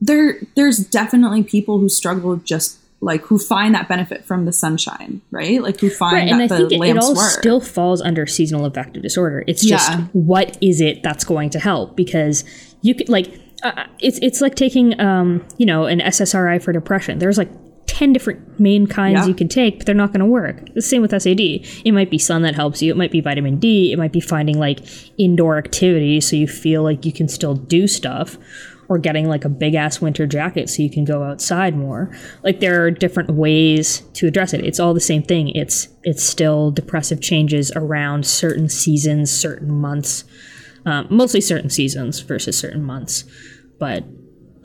there 0.00 0.38
there's 0.56 0.78
definitely 0.78 1.44
people 1.44 1.78
who 1.78 1.88
struggle 1.88 2.36
just 2.36 2.78
like 3.00 3.20
who 3.26 3.38
find 3.38 3.74
that 3.74 3.86
benefit 3.88 4.24
from 4.24 4.44
the 4.44 4.52
sunshine, 4.52 5.20
right? 5.30 5.62
Like 5.62 5.78
who 5.78 5.90
find 5.90 6.14
Right, 6.14 6.24
that 6.26 6.32
and 6.32 6.42
I 6.42 6.46
the 6.48 6.68
think 6.68 6.72
it, 6.82 6.88
it 6.88 6.98
all 6.98 7.14
work. 7.14 7.30
still 7.30 7.60
falls 7.60 8.00
under 8.00 8.26
seasonal 8.26 8.64
affective 8.64 9.02
disorder. 9.02 9.44
It's 9.46 9.64
just 9.64 9.88
Yeah. 9.90 10.00
what 10.12 10.58
is 10.60 10.80
it 10.80 11.02
that's 11.02 11.24
going 11.24 11.50
to 11.50 11.60
help? 11.60 11.94
Because 11.96 12.44
you 12.82 12.94
could 12.94 13.08
like 13.08 13.40
uh, 13.62 13.84
it's 14.00 14.18
it's 14.20 14.40
like 14.40 14.56
taking 14.56 14.98
um 15.00 15.46
you 15.58 15.66
know 15.66 15.84
an 15.84 16.00
SSRI 16.00 16.60
for 16.62 16.72
depression. 16.72 17.18
There's 17.20 17.38
like 17.38 17.50
ten 17.86 18.12
different 18.12 18.58
main 18.58 18.86
kinds 18.86 19.20
Yeah. 19.20 19.26
you 19.26 19.34
can 19.34 19.48
take, 19.48 19.78
but 19.78 19.86
they're 19.86 19.94
not 19.94 20.10
going 20.12 20.20
to 20.20 20.26
work. 20.26 20.72
The 20.74 20.82
same 20.82 21.02
with 21.02 21.10
SAD. 21.12 21.40
It 21.84 21.92
might 21.92 22.10
be 22.10 22.18
sun 22.18 22.42
that 22.42 22.54
helps 22.54 22.82
you. 22.82 22.90
It 22.90 22.96
might 22.96 23.12
be 23.12 23.20
vitamin 23.20 23.58
D. 23.58 23.92
It 23.92 23.98
might 23.98 24.12
be 24.12 24.20
finding 24.20 24.58
like 24.58 24.80
indoor 25.18 25.58
activity 25.58 26.20
so 26.20 26.36
you 26.36 26.46
feel 26.48 26.82
like 26.82 27.04
you 27.04 27.12
can 27.12 27.28
still 27.28 27.54
do 27.54 27.86
stuff. 27.86 28.38
Or 28.86 28.98
getting 28.98 29.26
like 29.26 29.46
a 29.46 29.48
big 29.48 29.74
ass 29.74 30.02
winter 30.02 30.26
jacket 30.26 30.68
so 30.68 30.82
you 30.82 30.90
can 30.90 31.06
go 31.06 31.22
outside 31.22 31.74
more. 31.74 32.14
Like 32.42 32.60
there 32.60 32.84
are 32.84 32.90
different 32.90 33.30
ways 33.30 34.00
to 34.12 34.26
address 34.26 34.52
it. 34.52 34.62
It's 34.62 34.78
all 34.78 34.92
the 34.92 35.00
same 35.00 35.22
thing. 35.22 35.48
It's 35.48 35.88
it's 36.02 36.22
still 36.22 36.70
depressive 36.70 37.22
changes 37.22 37.72
around 37.74 38.26
certain 38.26 38.68
seasons, 38.68 39.30
certain 39.32 39.70
months, 39.72 40.24
um, 40.84 41.06
mostly 41.08 41.40
certain 41.40 41.70
seasons 41.70 42.20
versus 42.20 42.58
certain 42.58 42.82
months. 42.82 43.24
But 43.78 44.04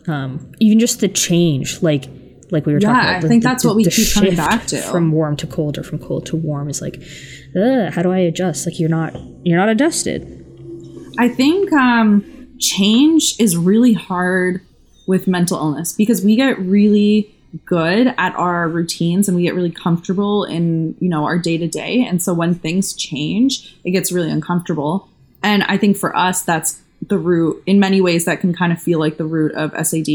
um, 0.06 0.52
even 0.60 0.80
just 0.80 1.00
the 1.00 1.08
change, 1.08 1.82
like 1.82 2.10
like 2.52 2.66
we 2.66 2.74
were 2.74 2.80
talking 2.80 2.96
Yeah, 2.96 3.02
about. 3.02 3.16
I 3.16 3.20
the- 3.22 3.28
think 3.28 3.44
the- 3.44 3.50
that's 3.50 3.64
what 3.64 3.76
we 3.76 3.86
keep 3.86 4.14
coming 4.14 4.36
back 4.36 4.66
to. 4.68 4.78
From 4.82 5.12
warm 5.12 5.36
to 5.38 5.48
cold 5.48 5.78
or 5.78 5.84
from 5.84 6.00
cold 6.00 6.26
to 6.28 6.36
warm 6.36 6.70
is 6.70 6.82
like, 6.82 7.02
Ugh, 7.56 7.92
how 7.94 8.02
do 8.02 8.12
I 8.12 8.20
adjust? 8.20 8.66
Like 8.66 8.80
you're 8.80 8.90
not 8.90 9.16
you're 9.44 9.58
not 9.58 9.70
adjusted. 9.70 10.36
I 11.18 11.28
think 11.30 11.72
um, 11.74 12.24
change 12.60 13.36
is 13.40 13.58
really 13.58 13.94
hard 13.94 14.62
with 15.08 15.28
mental 15.28 15.58
illness 15.58 15.94
because 15.94 16.24
we 16.24 16.36
get 16.36 16.60
really 16.60 17.34
good 17.66 18.14
at 18.18 18.36
our 18.36 18.70
routines 18.70 19.28
and 19.28 19.36
we 19.36 19.42
get 19.44 19.56
really 19.56 19.72
comfortable 19.72 20.44
in 20.44 20.96
you 21.00 21.10
know 21.10 21.24
our 21.26 21.40
day 21.40 21.58
to 21.58 21.68
day 21.68 22.06
and 22.08 22.22
so 22.22 22.32
when 22.32 22.54
things 22.54 22.94
change 22.94 23.76
it 23.84 23.90
gets 23.90 24.12
really 24.12 24.30
uncomfortable 24.30 25.10
and 25.42 25.64
i 25.64 25.76
think 25.76 25.98
for 25.98 26.16
us 26.16 26.44
that's 26.44 26.80
the 27.08 27.18
root 27.18 27.60
in 27.66 27.80
many 27.80 28.02
ways 28.02 28.26
that 28.26 28.40
can 28.40 28.54
kind 28.54 28.72
of 28.72 28.80
feel 28.80 29.00
like 29.00 29.18
the 29.18 29.26
root 29.26 29.52
of 29.54 29.72
sad 29.88 30.06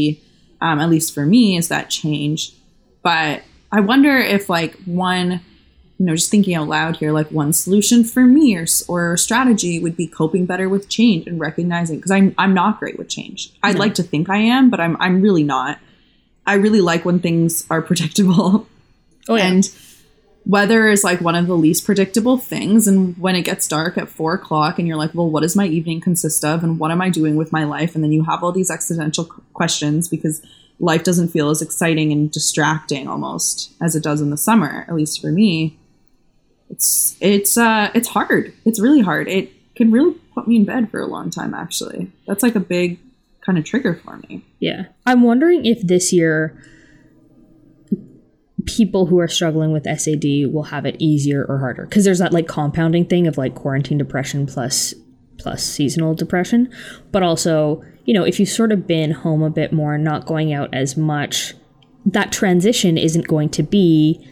um, 0.65 0.79
at 0.79 0.89
least 0.89 1.13
for 1.13 1.25
me 1.25 1.55
is 1.57 1.67
that 1.67 1.89
change 1.89 2.53
but 3.01 3.43
i 3.71 3.79
wonder 3.79 4.17
if 4.17 4.49
like 4.49 4.75
one 4.85 5.41
you 5.97 6.05
know, 6.05 6.15
just 6.15 6.29
thinking 6.29 6.55
out 6.55 6.67
loud 6.67 6.97
here, 6.97 7.11
like 7.13 7.31
one 7.31 7.53
solution 7.53 8.03
for 8.03 8.25
me 8.25 8.55
or, 8.57 8.65
or 8.87 9.15
strategy 9.15 9.79
would 9.79 9.95
be 9.95 10.07
coping 10.07 10.45
better 10.45 10.67
with 10.67 10.89
change 10.89 11.25
and 11.25 11.39
recognizing 11.39 11.97
because 11.97 12.11
I'm 12.11 12.35
I'm 12.37 12.53
not 12.53 12.79
great 12.79 12.97
with 12.97 13.07
change. 13.07 13.53
I'd 13.63 13.79
like 13.79 13.95
to 13.95 14.03
think 14.03 14.29
I 14.29 14.37
am, 14.37 14.69
but 14.69 14.79
I'm 14.79 14.97
I'm 14.99 15.21
really 15.21 15.43
not. 15.43 15.79
I 16.45 16.55
really 16.55 16.81
like 16.81 17.05
when 17.05 17.19
things 17.19 17.65
are 17.69 17.81
predictable, 17.89 18.67
Oh 19.29 19.35
yeah. 19.35 19.47
and 19.47 19.71
weather 20.45 20.87
is 20.87 21.03
like 21.03 21.21
one 21.21 21.35
of 21.35 21.47
the 21.47 21.57
least 21.57 21.85
predictable 21.85 22.37
things. 22.37 22.87
And 22.87 23.17
when 23.17 23.35
it 23.35 23.43
gets 23.43 23.67
dark 23.67 23.97
at 23.97 24.09
four 24.09 24.33
o'clock, 24.33 24.79
and 24.79 24.87
you're 24.87 24.97
like, 24.97 25.13
well, 25.13 25.29
what 25.29 25.41
does 25.41 25.55
my 25.55 25.65
evening 25.65 26.01
consist 26.01 26.43
of, 26.45 26.63
and 26.63 26.79
what 26.79 26.91
am 26.91 27.01
I 27.01 27.09
doing 27.09 27.35
with 27.35 27.51
my 27.51 27.63
life? 27.63 27.95
And 27.95 28.03
then 28.03 28.11
you 28.11 28.23
have 28.23 28.43
all 28.43 28.51
these 28.51 28.71
existential 28.71 29.25
questions 29.53 30.07
because 30.07 30.41
life 30.79 31.03
doesn't 31.03 31.29
feel 31.29 31.49
as 31.49 31.61
exciting 31.61 32.11
and 32.11 32.31
distracting 32.31 33.07
almost 33.07 33.73
as 33.81 33.95
it 33.95 34.03
does 34.03 34.21
in 34.21 34.29
the 34.29 34.37
summer, 34.37 34.85
at 34.87 34.95
least 34.95 35.21
for 35.21 35.31
me 35.31 35.77
it's 36.69 37.15
it's 37.21 37.57
uh 37.57 37.91
it's 37.93 38.07
hard 38.07 38.51
it's 38.65 38.79
really 38.79 39.01
hard 39.01 39.27
it 39.27 39.51
can 39.75 39.91
really 39.91 40.15
put 40.33 40.47
me 40.47 40.55
in 40.55 40.65
bed 40.65 40.89
for 40.89 40.99
a 40.99 41.05
long 41.05 41.29
time 41.29 41.53
actually 41.53 42.11
that's 42.25 42.41
like 42.41 42.55
a 42.55 42.59
big 42.59 42.99
kind 43.41 43.57
of 43.57 43.63
trigger 43.63 44.01
for 44.03 44.17
me 44.27 44.43
Yeah. 44.59 44.85
I'm 45.05 45.21
wondering 45.21 45.65
if 45.65 45.81
this 45.81 46.11
year 46.11 46.59
people 48.65 49.05
who 49.05 49.19
are 49.19 49.27
struggling 49.27 49.71
with 49.71 49.85
SAD 49.85 50.51
will 50.51 50.63
have 50.63 50.85
it 50.85 50.95
easier 50.99 51.45
or 51.45 51.59
harder. 51.59 51.85
Because 51.85 52.03
there's 52.03 52.19
that 52.19 52.33
like 52.33 52.47
compounding 52.47 53.05
thing 53.05 53.27
of 53.27 53.37
like 53.37 53.55
quarantine 53.55 53.97
depression 53.97 54.45
plus 54.45 54.93
plus 55.37 55.63
seasonal 55.63 56.15
depression, 56.15 56.71
but 57.11 57.21
also, 57.21 57.83
you 58.05 58.13
know, 58.13 58.23
if 58.23 58.39
you've 58.39 58.49
sort 58.49 58.71
of 58.71 58.87
been 58.87 59.11
home 59.11 59.43
a 59.43 59.49
bit 59.49 59.73
more, 59.73 59.93
and 59.95 60.03
not 60.03 60.25
going 60.25 60.53
out 60.53 60.73
as 60.73 60.95
much, 60.95 61.53
that 62.05 62.31
transition 62.31 62.97
isn't 62.97 63.27
going 63.27 63.49
to 63.49 63.63
be 63.63 64.25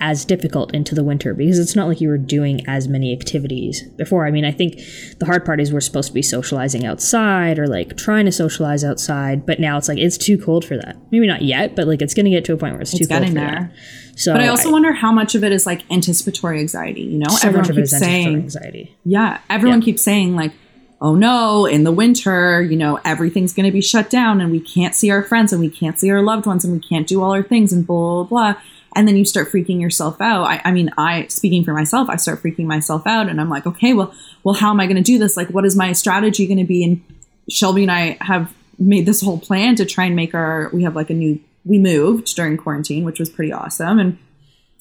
as 0.00 0.24
difficult 0.24 0.74
into 0.74 0.94
the 0.94 1.04
winter 1.04 1.34
because 1.34 1.58
it's 1.58 1.76
not 1.76 1.86
like 1.88 2.00
you 2.00 2.08
were 2.08 2.18
doing 2.18 2.66
as 2.66 2.88
many 2.88 3.12
activities 3.12 3.82
before. 3.96 4.26
I 4.26 4.30
mean, 4.30 4.44
I 4.44 4.52
think 4.52 4.80
the 5.18 5.26
hard 5.26 5.44
part 5.44 5.60
is 5.60 5.72
we're 5.72 5.80
supposed 5.80 6.08
to 6.08 6.14
be 6.14 6.22
socializing 6.22 6.86
outside 6.86 7.58
or 7.58 7.66
like 7.68 7.96
trying 7.96 8.24
to 8.24 8.32
socialize 8.32 8.82
outside, 8.82 9.44
but 9.46 9.60
now 9.60 9.76
it's 9.76 9.88
like 9.88 9.98
it's 9.98 10.16
too 10.18 10.38
cold 10.38 10.64
for 10.64 10.76
that. 10.76 10.96
Maybe 11.10 11.26
not 11.26 11.42
yet, 11.42 11.76
but 11.76 11.86
like 11.86 12.00
it's 12.02 12.14
going 12.14 12.24
to 12.24 12.30
get 12.30 12.44
to 12.46 12.52
a 12.54 12.56
point 12.56 12.72
where 12.74 12.82
it's, 12.82 12.92
too 12.92 12.98
it's 13.00 13.08
cold 13.08 13.20
getting 13.20 13.34
for 13.34 13.40
there 13.40 13.72
that. 13.72 14.18
So 14.18 14.32
but 14.32 14.42
i 14.42 14.48
also 14.48 14.70
wonder 14.70 14.92
how 14.92 15.12
much 15.12 15.34
of 15.34 15.44
it 15.44 15.52
is 15.52 15.64
like 15.64 15.90
anticipatory 15.90 16.60
anxiety 16.60 17.02
you 17.02 17.18
know 17.18 17.28
so 17.30 17.48
everyone 17.48 17.62
much 17.62 17.70
of 17.70 17.78
it 17.78 17.82
keeps 17.82 17.92
is 17.94 17.98
saying 18.00 18.34
anxiety. 18.36 18.94
yeah 19.04 19.38
everyone 19.48 19.80
Yeah. 19.80 19.84
keeps 19.86 20.02
saying 20.02 20.36
like 20.36 20.52
oh 21.00 21.14
no 21.14 21.64
in 21.64 21.84
the 21.84 21.92
winter 21.92 22.60
you 22.60 22.76
know 22.76 22.98
everything's 23.04 23.54
going 23.54 23.64
to 23.64 23.72
be 23.72 23.80
shut 23.80 24.10
down 24.10 24.40
and 24.42 24.50
we 24.50 24.60
can't 24.60 24.94
see 24.94 25.10
our 25.10 25.22
friends 25.22 25.52
and 25.54 25.60
we 25.62 25.70
can't 25.70 25.98
see 25.98 26.10
our 26.10 26.20
loved 26.20 26.44
ones 26.44 26.64
and 26.66 26.74
we 26.74 26.80
can't 26.80 27.06
do 27.06 27.22
all 27.22 27.32
our 27.32 27.42
things 27.42 27.72
and 27.72 27.86
blah 27.86 28.24
blah 28.24 28.52
blah 28.52 28.62
and 28.96 29.06
then 29.06 29.16
you 29.16 29.24
start 29.24 29.48
freaking 29.50 29.80
yourself 29.80 30.20
out. 30.20 30.44
I, 30.44 30.60
I 30.64 30.72
mean 30.72 30.90
i 30.98 31.26
speaking 31.28 31.64
for 31.64 31.72
myself 31.72 32.08
i 32.08 32.16
start 32.16 32.42
freaking 32.42 32.66
myself 32.66 33.06
out 33.06 33.28
and 33.28 33.40
i'm 33.40 33.48
like 33.48 33.66
okay 33.66 33.92
well 33.94 34.14
well 34.42 34.54
how 34.54 34.70
am 34.70 34.80
i 34.80 34.86
going 34.86 34.96
to 34.96 35.02
do 35.02 35.18
this? 35.18 35.36
Like 35.36 35.48
what 35.48 35.64
is 35.64 35.76
my 35.76 35.92
strategy 35.92 36.46
going 36.46 36.58
to 36.58 36.64
be? 36.64 36.84
And 36.84 37.02
shelby 37.48 37.82
and 37.82 37.90
i 37.90 38.16
have 38.20 38.54
made 38.78 39.06
this 39.06 39.20
whole 39.20 39.38
plan 39.38 39.76
to 39.76 39.84
try 39.84 40.04
and 40.04 40.16
make 40.16 40.34
our 40.34 40.70
we 40.72 40.82
have 40.82 40.96
like 40.96 41.10
a 41.10 41.14
new 41.14 41.40
we 41.64 41.78
moved 41.78 42.34
during 42.36 42.56
quarantine 42.56 43.04
which 43.04 43.20
was 43.20 43.28
pretty 43.28 43.52
awesome. 43.52 43.98
And 43.98 44.18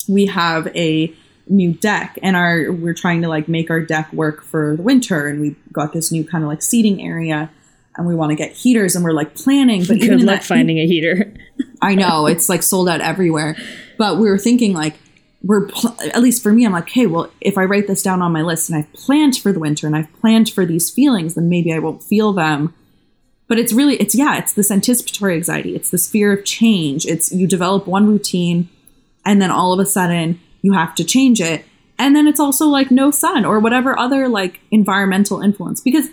we 0.07 0.25
have 0.27 0.67
a 0.75 1.13
new 1.47 1.73
deck 1.73 2.17
and 2.21 2.35
our 2.35 2.71
we're 2.71 2.93
trying 2.93 3.21
to 3.23 3.27
like 3.27 3.47
make 3.47 3.69
our 3.69 3.81
deck 3.81 4.11
work 4.13 4.43
for 4.43 4.75
the 4.75 4.83
winter. 4.83 5.27
And 5.27 5.41
we 5.41 5.55
got 5.73 5.93
this 5.93 6.11
new 6.11 6.23
kind 6.23 6.43
of 6.43 6.49
like 6.49 6.61
seating 6.61 7.01
area 7.01 7.49
and 7.99 8.07
we 8.07 8.15
want 8.15 8.31
to 8.31 8.35
get 8.35 8.53
heaters 8.53 8.95
and 8.95 9.03
we're 9.03 9.11
like 9.11 9.35
planning 9.35 9.83
but 9.85 9.97
even 10.01 10.19
Good 10.19 10.25
luck 10.25 10.39
that 10.39 10.45
finding 10.45 10.79
a 10.79 10.87
heater. 10.87 11.33
I 11.81 11.95
know 11.95 12.25
it's 12.25 12.49
like 12.49 12.63
sold 12.63 12.89
out 12.89 13.01
everywhere. 13.01 13.55
But 13.97 14.17
we 14.17 14.29
were 14.29 14.37
thinking 14.37 14.73
like 14.73 14.95
we're 15.43 15.67
pl- 15.67 15.95
at 16.01 16.21
least 16.21 16.43
for 16.43 16.51
me, 16.51 16.65
I'm 16.65 16.71
like, 16.71 16.83
okay, 16.83 17.05
well, 17.05 17.31
if 17.39 17.57
I 17.57 17.63
write 17.65 17.87
this 17.87 18.01
down 18.01 18.21
on 18.21 18.31
my 18.31 18.41
list 18.41 18.69
and 18.69 18.77
I've 18.77 18.91
planned 18.93 19.37
for 19.37 19.53
the 19.53 19.59
winter 19.59 19.87
and 19.87 19.95
I've 19.95 20.11
planned 20.19 20.49
for 20.49 20.65
these 20.65 20.89
feelings, 20.89 21.35
then 21.35 21.47
maybe 21.47 21.71
I 21.71 21.79
won't 21.79 22.03
feel 22.03 22.33
them. 22.33 22.73
But 23.47 23.57
it's 23.57 23.73
really, 23.73 23.95
it's 23.97 24.15
yeah, 24.15 24.37
it's 24.37 24.53
this 24.53 24.69
anticipatory 24.69 25.35
anxiety. 25.35 25.75
It's 25.75 25.91
this 25.91 26.09
fear 26.09 26.33
of 26.33 26.45
change. 26.45 27.05
It's 27.05 27.31
you 27.31 27.47
develop 27.47 27.87
one 27.87 28.07
routine 28.07 28.69
and 29.25 29.41
then 29.41 29.51
all 29.51 29.73
of 29.73 29.79
a 29.79 29.85
sudden 29.85 30.39
you 30.61 30.73
have 30.73 30.93
to 30.95 31.03
change 31.03 31.41
it. 31.41 31.65
And 31.97 32.15
then 32.15 32.27
it's 32.27 32.39
also 32.39 32.67
like 32.67 32.91
no 32.91 33.11
sun 33.11 33.43
or 33.43 33.59
whatever 33.59 33.97
other 33.97 34.29
like 34.29 34.61
environmental 34.71 35.41
influence. 35.41 35.81
Because 35.81 36.09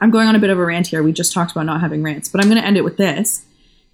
I'm 0.00 0.10
going 0.10 0.28
on 0.28 0.34
a 0.34 0.38
bit 0.38 0.50
of 0.50 0.58
a 0.58 0.64
rant 0.64 0.86
here. 0.86 1.02
We 1.02 1.12
just 1.12 1.32
talked 1.32 1.52
about 1.52 1.66
not 1.66 1.80
having 1.80 2.02
rants, 2.02 2.28
but 2.28 2.40
I'm 2.40 2.48
going 2.48 2.60
to 2.60 2.66
end 2.66 2.76
it 2.76 2.84
with 2.84 2.96
this 2.96 3.44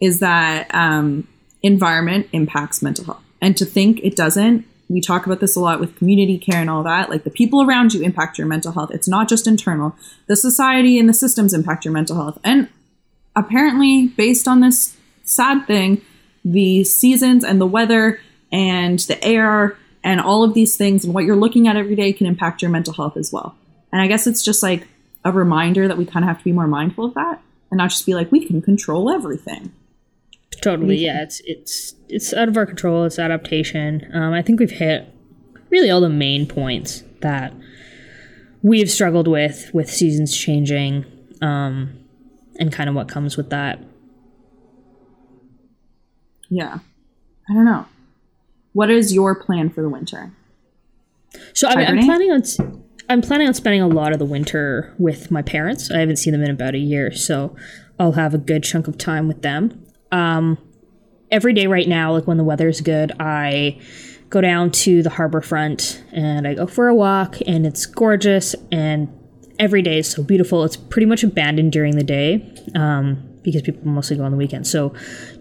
is 0.01 0.21
that 0.21 0.73
um, 0.75 1.27
environment 1.63 2.29
impacts 2.33 2.83
mental 2.83 3.05
health. 3.05 3.23
And 3.41 3.57
to 3.57 3.65
think 3.65 4.01
it 4.03 4.15
doesn't, 4.15 4.67
we 4.89 5.01
talk 5.01 5.27
about 5.27 5.41
this 5.41 5.57
a 5.57 5.61
lot 5.61 5.81
with 5.81 5.97
community 5.97 6.39
care 6.39 6.61
and 6.61 6.71
all 6.71 6.83
that. 6.85 7.11
Like 7.11 7.25
the 7.25 7.31
people 7.31 7.63
around 7.63 7.93
you 7.93 8.03
impact 8.03 8.39
your 8.39 8.47
mental 8.47 8.73
health. 8.73 8.91
It's 8.93 9.09
not 9.09 9.29
just 9.29 9.47
internal, 9.47 9.97
the 10.27 10.37
society 10.37 10.99
and 10.99 11.09
the 11.09 11.15
systems 11.15 11.53
impact 11.53 11.85
your 11.85 11.93
mental 11.93 12.17
health. 12.17 12.39
And 12.45 12.69
apparently, 13.35 14.09
based 14.09 14.47
on 14.47 14.61
this 14.61 14.97
sad 15.25 15.67
thing, 15.67 16.03
the 16.45 16.85
seasons 16.85 17.43
and 17.43 17.61
the 17.61 17.67
weather 17.67 18.21
and 18.53 19.01
the 19.01 19.23
air 19.25 19.77
and 20.05 20.21
all 20.21 20.45
of 20.45 20.55
these 20.55 20.77
things 20.77 21.05
and 21.05 21.13
what 21.13 21.25
you're 21.25 21.35
looking 21.35 21.67
at 21.67 21.77
every 21.77 21.97
day 21.97 22.13
can 22.13 22.27
impact 22.27 22.63
your 22.63 22.71
mental 22.71 22.95
health 22.95 23.17
as 23.17 23.33
well. 23.33 23.57
And 23.93 24.01
I 24.01 24.07
guess 24.07 24.29
it's 24.29 24.45
just 24.45 24.63
like 24.63 24.87
a 25.35 25.39
reminder 25.39 25.89
that 25.89 25.97
we 25.97 26.05
kind 26.05 26.25
of 26.25 26.29
have 26.29 26.39
to 26.39 26.45
be 26.45 26.53
more 26.53 26.67
mindful 26.67 27.07
of 27.07 27.15
that 27.15 27.41
and 27.71 27.79
not 27.79 27.91
just 27.91 28.07
be 28.07 28.15
like, 28.15 28.31
we 28.31 28.45
can 28.45 28.63
control 28.63 29.11
everything. 29.11 29.73
Totally, 30.63 30.97
yeah. 30.97 31.23
It's 31.23 31.41
it's 31.45 31.95
it's 32.09 32.33
out 32.33 32.49
of 32.49 32.57
our 32.57 32.65
control. 32.67 33.05
It's 33.05 33.19
adaptation. 33.19 34.09
Um, 34.15 34.33
I 34.33 34.43
think 34.43 34.59
we've 34.59 34.71
hit 34.71 35.13
really 35.71 35.91
all 35.91 36.01
the 36.01 36.09
main 36.09 36.47
points 36.47 37.03
that 37.21 37.53
we've 38.63 38.91
struggled 38.91 39.29
with 39.29 39.71
with 39.75 39.91
seasons 39.91 40.37
changing, 40.37 41.05
um, 41.43 41.99
and 42.59 42.73
kind 42.73 42.89
of 42.89 42.95
what 42.95 43.09
comes 43.09 43.37
with 43.37 43.51
that. 43.51 43.81
Yeah. 46.49 46.79
I 47.49 47.55
don't 47.55 47.65
know. 47.65 47.87
What 48.73 48.91
is 48.91 49.13
your 49.13 49.35
plan 49.35 49.71
for 49.71 49.83
the 49.83 49.89
winter? 49.89 50.33
So 51.55 51.69
I 51.69 51.77
mean, 51.77 51.87
I'm 51.87 51.99
Hibernating? 51.99 52.07
planning 52.07 52.31
on 52.33 52.85
I'm 53.09 53.23
planning 53.23 53.47
on 53.47 53.55
spending 53.55 53.83
a 53.83 53.89
lot 53.89 54.13
of 54.13 54.19
the 54.19 54.25
winter 54.25 54.95
with 54.99 55.31
my 55.31 55.43
parents. 55.43 55.91
I 55.91 56.01
haven't 56.01 56.17
seen 56.17 56.33
them 56.33 56.43
in 56.43 56.51
about 56.51 56.75
a 56.75 56.79
year, 56.79 57.13
so 57.13 57.55
I'll 57.99 58.13
have 58.13 58.35
a 58.35 58.39
good 58.39 58.65
chunk 58.65 58.89
of 58.89 58.99
time 58.99 59.29
with 59.29 59.43
them. 59.43 59.87
Um, 60.11 60.59
every 61.31 61.53
day 61.53 61.67
right 61.67 61.89
now, 61.89 62.13
like 62.13 62.27
when 62.27 62.37
the 62.37 62.45
weather's 62.45 62.81
good, 62.81 63.13
I 63.21 63.81
go 64.29 64.41
down 64.41 64.73
to 64.73 65.03
the 65.03 65.11
harbor 65.11 65.41
front 65.41 66.03
and 66.13 66.49
I 66.49 66.55
go 66.55 66.67
for 66.67 66.89
a 66.89 66.95
walk, 66.95 67.37
and 67.47 67.65
it's 67.65 67.87
gorgeous. 67.87 68.55
And 68.73 69.09
every 69.59 69.83
day 69.83 69.99
is 69.99 70.11
so 70.11 70.23
beautiful. 70.23 70.65
It's 70.65 70.77
pretty 70.77 71.07
much 71.07 71.23
abandoned 71.23 71.73
during 71.73 71.97
the 71.97 72.05
day 72.05 72.55
um, 72.75 73.39
because 73.43 73.63
people 73.63 73.87
mostly 73.87 74.17
go 74.17 74.25
on 74.25 74.33
the 74.33 74.37
weekend. 74.37 74.67
So 74.67 74.93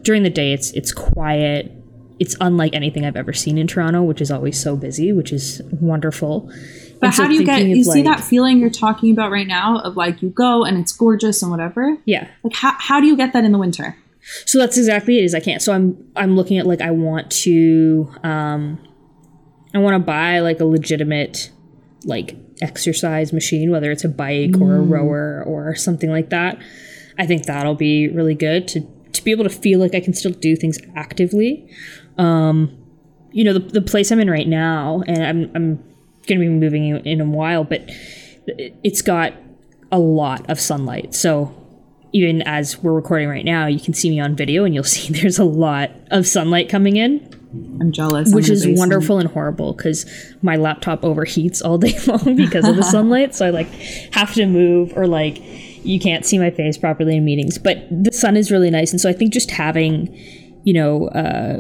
during 0.03 0.21
the 0.21 0.29
day, 0.29 0.53
it's 0.53 0.71
it's 0.71 0.91
quiet. 0.91 1.71
It's 2.17 2.35
unlike 2.39 2.73
anything 2.73 3.05
I've 3.05 3.17
ever 3.17 3.33
seen 3.33 3.57
in 3.57 3.67
Toronto, 3.67 4.03
which 4.03 4.21
is 4.21 4.31
always 4.31 4.61
so 4.61 4.77
busy, 4.77 5.11
which 5.11 5.33
is 5.33 5.61
wonderful. 5.81 6.49
But 6.99 7.11
so 7.13 7.23
how 7.23 7.29
do 7.29 7.35
you 7.35 7.45
get, 7.45 7.63
you 7.63 7.83
see 7.83 8.03
like- 8.03 8.05
that 8.05 8.23
feeling 8.23 8.59
you're 8.59 8.69
talking 8.69 9.11
about 9.11 9.31
right 9.31 9.47
now 9.47 9.79
of 9.79 9.95
like 9.95 10.21
you 10.21 10.29
go 10.29 10.63
and 10.63 10.77
it's 10.77 10.91
gorgeous 10.91 11.41
and 11.41 11.51
whatever? 11.51 11.97
Yeah. 12.05 12.27
Like, 12.43 12.55
how, 12.55 12.73
how 12.77 12.99
do 12.99 13.07
you 13.07 13.17
get 13.17 13.33
that 13.33 13.43
in 13.43 13.51
the 13.51 13.57
winter? 13.57 13.97
So 14.45 14.57
that's 14.57 14.77
exactly 14.77 15.19
it. 15.19 15.23
Is 15.23 15.35
I 15.35 15.39
can't. 15.39 15.61
So 15.61 15.71
I'm 15.71 16.11
I'm 16.15 16.35
looking 16.35 16.57
at 16.57 16.65
like 16.65 16.81
I 16.81 16.91
want 16.91 17.29
to 17.43 18.11
um 18.23 18.79
I 19.73 19.77
want 19.77 19.93
to 19.93 19.99
buy 19.99 20.39
like 20.39 20.59
a 20.59 20.65
legitimate 20.65 21.51
like 22.05 22.35
exercise 22.61 23.33
machine, 23.33 23.71
whether 23.71 23.91
it's 23.91 24.03
a 24.03 24.09
bike 24.09 24.59
or 24.59 24.75
a 24.75 24.81
rower 24.81 25.43
or 25.45 25.75
something 25.75 26.09
like 26.09 26.29
that. 26.29 26.57
I 27.19 27.25
think 27.27 27.45
that'll 27.45 27.75
be 27.75 28.07
really 28.07 28.35
good 28.35 28.67
to 28.69 28.81
to 29.13 29.23
be 29.23 29.31
able 29.31 29.43
to 29.43 29.49
feel 29.49 29.79
like 29.79 29.93
I 29.95 29.99
can 29.99 30.13
still 30.13 30.31
do 30.31 30.55
things 30.55 30.77
actively. 30.95 31.69
Um, 32.17 32.75
you 33.31 33.43
know, 33.43 33.53
the, 33.53 33.59
the 33.59 33.81
place 33.81 34.11
I'm 34.11 34.19
in 34.19 34.29
right 34.29 34.47
now, 34.47 35.03
and 35.07 35.23
I'm 35.23 35.51
I'm 35.55 35.94
going 36.25 36.39
to 36.39 36.45
be 36.45 36.49
moving 36.49 37.05
in, 37.05 37.21
a 37.21 37.25
while, 37.25 37.63
but 37.63 37.83
it's 38.47 39.01
got 39.01 39.33
a 39.91 39.99
lot 39.99 40.49
of 40.49 40.59
sunlight. 40.59 41.13
So 41.15 41.53
even 42.13 42.41
as 42.43 42.81
we're 42.81 42.93
recording 42.93 43.27
right 43.29 43.45
now, 43.45 43.67
you 43.67 43.79
can 43.79 43.93
see 43.93 44.09
me 44.09 44.19
on 44.19 44.35
video, 44.35 44.63
and 44.63 44.73
you'll 44.73 44.83
see 44.85 45.13
there's 45.13 45.39
a 45.39 45.45
lot 45.45 45.91
of 46.11 46.27
sunlight 46.27 46.69
coming 46.69 46.97
in 46.97 47.35
I'm 47.79 47.91
jealous. 47.91 48.29
I'm 48.29 48.35
which 48.35 48.49
is 48.49 48.61
basement. 48.61 48.79
wonderful 48.79 49.19
and 49.19 49.29
horrible 49.29 49.73
because 49.73 50.05
my 50.41 50.55
laptop 50.55 51.01
overheats 51.01 51.63
all 51.63 51.77
day 51.77 51.97
long 52.07 52.35
because 52.35 52.67
of 52.67 52.75
the 52.75 52.83
sunlight. 52.91 53.35
So 53.35 53.45
I 53.45 53.49
like 53.49 53.67
have 54.13 54.33
to 54.33 54.45
move 54.45 54.93
or 54.95 55.07
like 55.07 55.41
you 55.85 55.99
can't 55.99 56.25
see 56.25 56.39
my 56.39 56.49
face 56.49 56.77
properly 56.77 57.17
in 57.17 57.25
meetings. 57.25 57.57
But 57.57 57.85
the 57.91 58.11
sun 58.11 58.37
is 58.37 58.51
really 58.51 58.71
nice, 58.71 58.91
and 58.91 58.99
so 58.99 59.09
I 59.09 59.13
think 59.13 59.33
just 59.33 59.51
having 59.51 60.13
you 60.63 60.73
know 60.73 61.07
uh, 61.09 61.59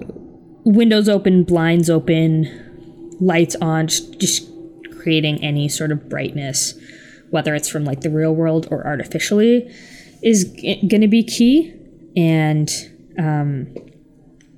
windows 0.63 1.07
open, 1.09 1.43
blinds 1.43 1.89
open, 1.89 3.17
lights 3.19 3.55
on, 3.61 3.87
just, 3.87 4.19
just 4.19 4.49
creating 5.05 5.43
any 5.43 5.69
sort 5.69 5.91
of 5.91 6.09
brightness, 6.09 6.73
whether 7.29 7.53
it's 7.53 7.69
from 7.69 7.85
like 7.85 8.01
the 8.01 8.09
real 8.09 8.33
world 8.33 8.67
or 8.71 8.83
artificially, 8.87 9.71
is 10.23 10.45
g- 10.45 10.81
going 10.87 11.01
to 11.01 11.07
be 11.07 11.21
key. 11.23 11.71
And 12.17 12.71
um, 13.19 13.67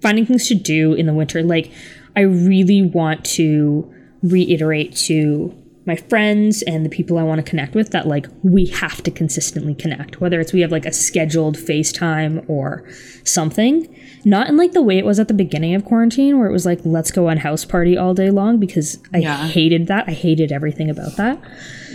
finding 0.02 0.26
things 0.26 0.48
to 0.48 0.56
do 0.56 0.94
in 0.94 1.06
the 1.06 1.14
winter. 1.14 1.44
Like, 1.44 1.70
I 2.16 2.22
really 2.22 2.82
want 2.82 3.26
to 3.36 3.94
reiterate 4.24 4.96
to 5.08 5.54
my 5.88 5.96
friends 5.96 6.62
and 6.64 6.86
the 6.86 6.90
people 6.90 7.18
I 7.18 7.24
want 7.24 7.44
to 7.44 7.50
connect 7.50 7.74
with 7.74 7.92
that, 7.92 8.06
like, 8.06 8.28
we 8.44 8.66
have 8.66 9.02
to 9.04 9.10
consistently 9.10 9.74
connect, 9.74 10.20
whether 10.22 10.40
it's 10.42 10.52
we 10.54 10.60
have 10.62 10.72
like 10.72 10.86
a 10.86 10.92
scheduled 10.92 11.56
FaceTime 11.58 12.48
or 12.50 12.88
something. 13.24 13.88
Not 14.26 14.50
in 14.50 14.58
like 14.58 14.74
the 14.74 14.82
way 14.82 14.98
it 14.98 15.06
was 15.06 15.18
at 15.20 15.30
the 15.30 15.34
beginning 15.34 15.74
of 15.74 15.86
quarantine, 15.86 16.38
where 16.38 16.48
it 16.50 16.52
was 16.52 16.66
like, 16.66 16.82
let's 16.84 17.10
go 17.10 17.30
on 17.30 17.38
house 17.38 17.64
party 17.64 17.98
all 17.98 18.14
day 18.14 18.30
long, 18.30 18.60
because 18.60 19.00
I 19.14 19.20
Yeah. 19.20 19.48
hated 19.48 19.88
that. 19.88 20.04
I 20.08 20.12
hated 20.12 20.52
everything 20.52 20.90
about 20.90 21.16
that. 21.16 21.42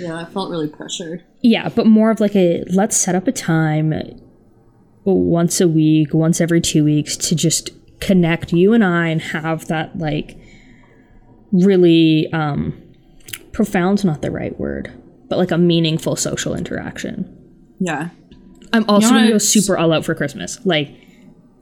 Yeah, 0.00 0.16
I 0.18 0.24
felt 0.24 0.50
really 0.50 0.68
pressured. 0.68 1.22
Yeah, 1.42 1.68
but 1.68 1.86
more 1.86 2.10
of 2.10 2.18
like 2.18 2.34
a 2.34 2.64
let's 2.72 2.96
set 2.96 3.14
up 3.14 3.28
a 3.28 3.32
time 3.32 3.92
once 5.04 5.60
a 5.60 5.68
week, 5.68 6.14
once 6.14 6.40
every 6.40 6.60
two 6.62 6.84
weeks 6.84 7.16
to 7.18 7.34
just 7.34 7.70
connect 8.00 8.52
you 8.52 8.72
and 8.72 8.82
I 8.82 9.08
and 9.08 9.20
have 9.20 9.66
that 9.68 9.98
like 9.98 10.36
really 11.52 12.32
um 12.32 12.74
profound's 13.52 14.04
not 14.04 14.22
the 14.22 14.30
right 14.30 14.58
word, 14.58 14.92
but 15.28 15.38
like 15.38 15.50
a 15.50 15.58
meaningful 15.58 16.16
social 16.16 16.54
interaction. 16.54 17.28
Yeah. 17.80 18.10
I'm 18.72 18.84
also 18.88 19.08
You 19.08 19.12
know 19.12 19.18
gonna 19.20 19.32
go 19.32 19.38
super 19.38 19.76
all 19.76 19.92
out 19.92 20.04
for 20.04 20.14
Christmas. 20.14 20.58
Like 20.64 20.88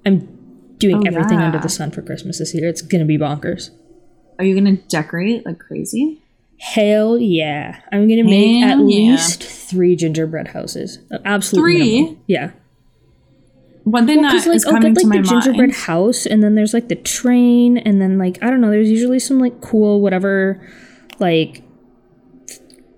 I'm 0.06 0.74
doing 0.78 0.96
Oh, 0.98 1.02
everything 1.06 1.38
under 1.40 1.58
the 1.58 1.68
sun 1.68 1.90
for 1.90 2.02
Christmas 2.02 2.38
this 2.38 2.54
year. 2.54 2.68
It's 2.68 2.82
gonna 2.82 3.04
be 3.04 3.18
bonkers. 3.18 3.70
Are 4.38 4.44
you 4.44 4.58
going 4.58 4.74
to 4.74 4.82
decorate 4.88 5.44
like 5.44 5.58
crazy? 5.58 6.22
Hell 6.58 7.18
yeah. 7.18 7.80
I'm 7.92 8.08
gonna 8.08 8.24
make 8.24 8.62
at 8.64 8.78
yeah. 8.78 8.84
least 8.84 9.42
three 9.42 9.96
gingerbread 9.96 10.48
houses. 10.48 10.98
Uh, 11.12 11.18
Absolutely. 11.26 11.72
Three? 11.72 12.00
minimum. 12.00 12.22
Yeah. 12.26 12.50
One 13.84 14.06
thing 14.06 14.22
Because 14.22 14.44
that 14.44 14.50
like 14.50 14.56
is 14.56 14.64
I'll 14.66 14.72
coming 14.72 14.94
to 14.94 15.00
like 15.00 15.08
my 15.08 15.16
the 15.18 15.28
gingerbread 15.28 15.58
mind. 15.70 15.74
house, 15.74 16.24
and 16.26 16.42
then 16.42 16.54
there's 16.54 16.72
like 16.72 16.88
the 16.88 16.96
train, 16.96 17.76
and 17.78 18.00
then 18.00 18.18
like 18.18 18.38
I 18.42 18.48
don't 18.50 18.60
know. 18.60 18.70
There's 18.70 18.90
usually 18.90 19.18
some 19.18 19.38
like 19.38 19.60
cool 19.60 20.00
whatever, 20.00 20.60
like 21.18 21.62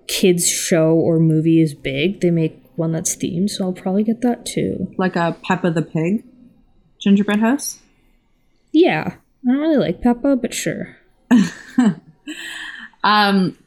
kids 0.06 0.48
show 0.48 0.92
or 0.92 1.18
movie 1.18 1.60
is 1.60 1.74
big. 1.74 2.20
They 2.20 2.30
make 2.30 2.58
one 2.76 2.92
that's 2.92 3.14
themed, 3.16 3.50
so 3.50 3.64
I'll 3.64 3.72
probably 3.72 4.04
get 4.04 4.20
that 4.22 4.46
too. 4.46 4.92
Like 4.98 5.16
a 5.16 5.36
Peppa 5.42 5.70
the 5.70 5.82
Pig 5.82 6.24
gingerbread 7.00 7.40
house. 7.40 7.78
Yeah, 8.72 9.16
I 9.46 9.50
don't 9.50 9.60
really 9.60 9.76
like 9.76 10.00
Peppa, 10.00 10.36
but 10.36 10.54
sure. 10.54 10.96
Um, 13.04 13.58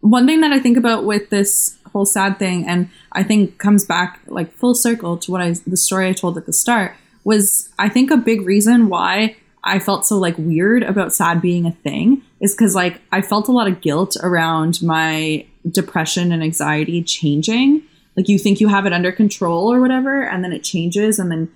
one 0.00 0.26
thing 0.26 0.40
that 0.40 0.52
I 0.52 0.60
think 0.60 0.76
about 0.76 1.04
with 1.04 1.30
this 1.30 1.76
whole 1.92 2.06
sad 2.06 2.38
thing, 2.38 2.66
and 2.66 2.88
I 3.12 3.22
think 3.22 3.58
comes 3.58 3.84
back 3.84 4.20
like 4.26 4.52
full 4.52 4.74
circle 4.74 5.16
to 5.18 5.30
what 5.30 5.40
I 5.40 5.54
the 5.66 5.76
story 5.76 6.08
I 6.08 6.12
told 6.12 6.38
at 6.38 6.46
the 6.46 6.52
start 6.52 6.94
was 7.24 7.70
I 7.78 7.88
think 7.88 8.10
a 8.10 8.16
big 8.16 8.42
reason 8.42 8.88
why 8.88 9.36
I 9.66 9.78
felt 9.78 10.06
so 10.06 10.16
like 10.18 10.38
weird 10.38 10.82
about 10.82 11.12
sad 11.12 11.42
being 11.42 11.66
a 11.66 11.72
thing 11.72 12.22
is 12.40 12.54
because 12.54 12.74
like 12.74 13.00
I 13.12 13.20
felt 13.20 13.48
a 13.48 13.52
lot 13.52 13.68
of 13.68 13.80
guilt 13.80 14.16
around 14.22 14.82
my 14.82 15.46
depression 15.68 16.32
and 16.32 16.42
anxiety 16.42 17.02
changing. 17.02 17.82
Like 18.16 18.28
you 18.28 18.38
think 18.38 18.60
you 18.60 18.68
have 18.68 18.86
it 18.86 18.92
under 18.92 19.12
control 19.12 19.72
or 19.72 19.80
whatever, 19.80 20.22
and 20.22 20.42
then 20.42 20.52
it 20.52 20.62
changes, 20.64 21.18
and 21.18 21.30
then 21.30 21.50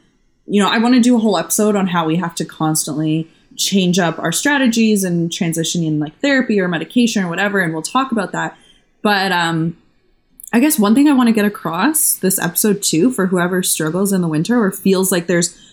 you 0.46 0.60
know, 0.60 0.68
I 0.68 0.78
want 0.78 0.94
to 0.94 1.00
do 1.00 1.14
a 1.14 1.20
whole 1.20 1.38
episode 1.38 1.76
on 1.76 1.86
how 1.86 2.06
we 2.06 2.16
have 2.16 2.34
to 2.34 2.44
constantly 2.44 3.30
change 3.56 3.98
up 3.98 4.18
our 4.18 4.32
strategies 4.32 5.04
and 5.04 5.32
transition 5.32 5.82
in 5.82 6.00
like 6.00 6.18
therapy 6.20 6.60
or 6.60 6.68
medication 6.68 7.24
or 7.24 7.28
whatever 7.28 7.60
and 7.60 7.72
we'll 7.72 7.82
talk 7.82 8.12
about 8.12 8.32
that 8.32 8.56
but 9.02 9.32
um 9.32 9.76
i 10.52 10.60
guess 10.60 10.78
one 10.78 10.94
thing 10.94 11.08
i 11.08 11.12
want 11.12 11.28
to 11.28 11.32
get 11.32 11.44
across 11.44 12.16
this 12.16 12.38
episode 12.38 12.82
too 12.82 13.10
for 13.10 13.26
whoever 13.26 13.62
struggles 13.62 14.12
in 14.12 14.22
the 14.22 14.28
winter 14.28 14.62
or 14.62 14.72
feels 14.72 15.12
like 15.12 15.26
there's 15.26 15.69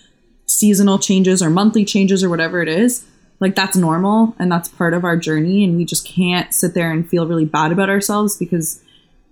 seasonal 0.57 0.99
changes 0.99 1.41
or 1.41 1.49
monthly 1.49 1.85
changes 1.85 2.23
or 2.23 2.29
whatever 2.29 2.61
it 2.61 2.67
is 2.67 3.05
like 3.39 3.55
that's 3.55 3.77
normal 3.77 4.35
and 4.39 4.51
that's 4.51 4.69
part 4.69 4.93
of 4.93 5.03
our 5.03 5.17
journey 5.17 5.63
and 5.63 5.77
we 5.77 5.85
just 5.85 6.05
can't 6.05 6.53
sit 6.53 6.73
there 6.73 6.91
and 6.91 7.07
feel 7.07 7.27
really 7.27 7.45
bad 7.45 7.71
about 7.71 7.89
ourselves 7.89 8.35
because 8.37 8.81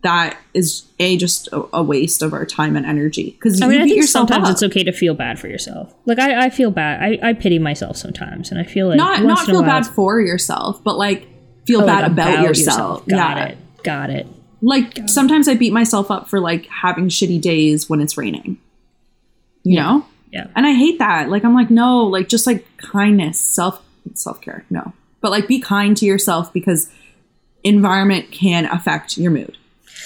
that 0.04 0.38
is 0.54 0.86
a 1.00 1.18
just 1.18 1.48
a, 1.48 1.66
a 1.74 1.82
waste 1.82 2.22
of 2.22 2.32
our 2.32 2.46
time 2.46 2.76
and 2.76 2.86
energy 2.86 3.32
because 3.32 3.60
I 3.60 3.68
mean, 3.68 3.82
I 3.82 3.86
think 3.86 4.04
sometimes 4.04 4.46
up. 4.46 4.52
it's 4.52 4.64
okay 4.64 4.84
to 4.84 4.92
feel 4.92 5.16
bad 5.16 5.40
for 5.40 5.48
yourself. 5.48 5.92
Like 6.06 6.20
I, 6.20 6.46
I 6.46 6.50
feel 6.52 6.70
bad. 6.70 7.02
I, 7.02 7.30
I 7.30 7.34
pity 7.34 7.58
myself 7.58 7.98
sometimes, 7.98 8.52
and 8.52 8.60
I 8.60 8.66
feel 8.66 8.88
like 8.88 8.98
not 8.98 9.24
not 9.24 9.48
feel 9.48 9.64
bad 9.64 9.88
for 9.88 10.22
yourself 10.22 10.84
but 10.84 10.98
like 10.98 11.28
feel 11.66 11.82
oh, 11.82 11.86
bad 11.88 12.04
like, 12.04 12.12
about, 12.12 12.44
yourself, 12.44 13.08
Got 13.08 13.38
yeah 13.38 13.46
it. 13.46 13.58
Got 13.84 14.10
it. 14.12 14.28
like 14.62 15.08
sometimes 15.08 15.48
i 15.48 15.54
beat 15.54 15.74
myself 15.74 16.10
up 16.10 16.28
for 16.28 16.40
like 16.40 16.66
having 16.68 17.08
shitty 17.08 17.40
days 17.40 17.88
when 17.90 18.02
it's 18.02 18.18
raining 18.18 18.58
you 19.64 19.80
know 19.80 20.06
Yeah. 20.36 20.48
and 20.56 20.66
i 20.68 20.74
hate 20.74 21.00
that 21.00 21.30
like 21.30 21.44
i'm 21.46 21.56
like 21.56 21.70
no 21.72 22.04
like 22.16 22.28
just 22.30 22.46
like 22.46 22.66
kindness 22.78 23.40
self 23.40 23.82
self-care 24.14 24.66
no 24.70 24.94
but 25.22 25.32
like 25.32 25.48
be 25.48 25.60
kind 25.60 25.96
to 25.98 26.06
yourself 26.06 26.52
because 26.54 26.90
environment 27.64 28.32
can 28.32 28.66
affect 28.66 29.18
your 29.18 29.32
mood 29.32 29.58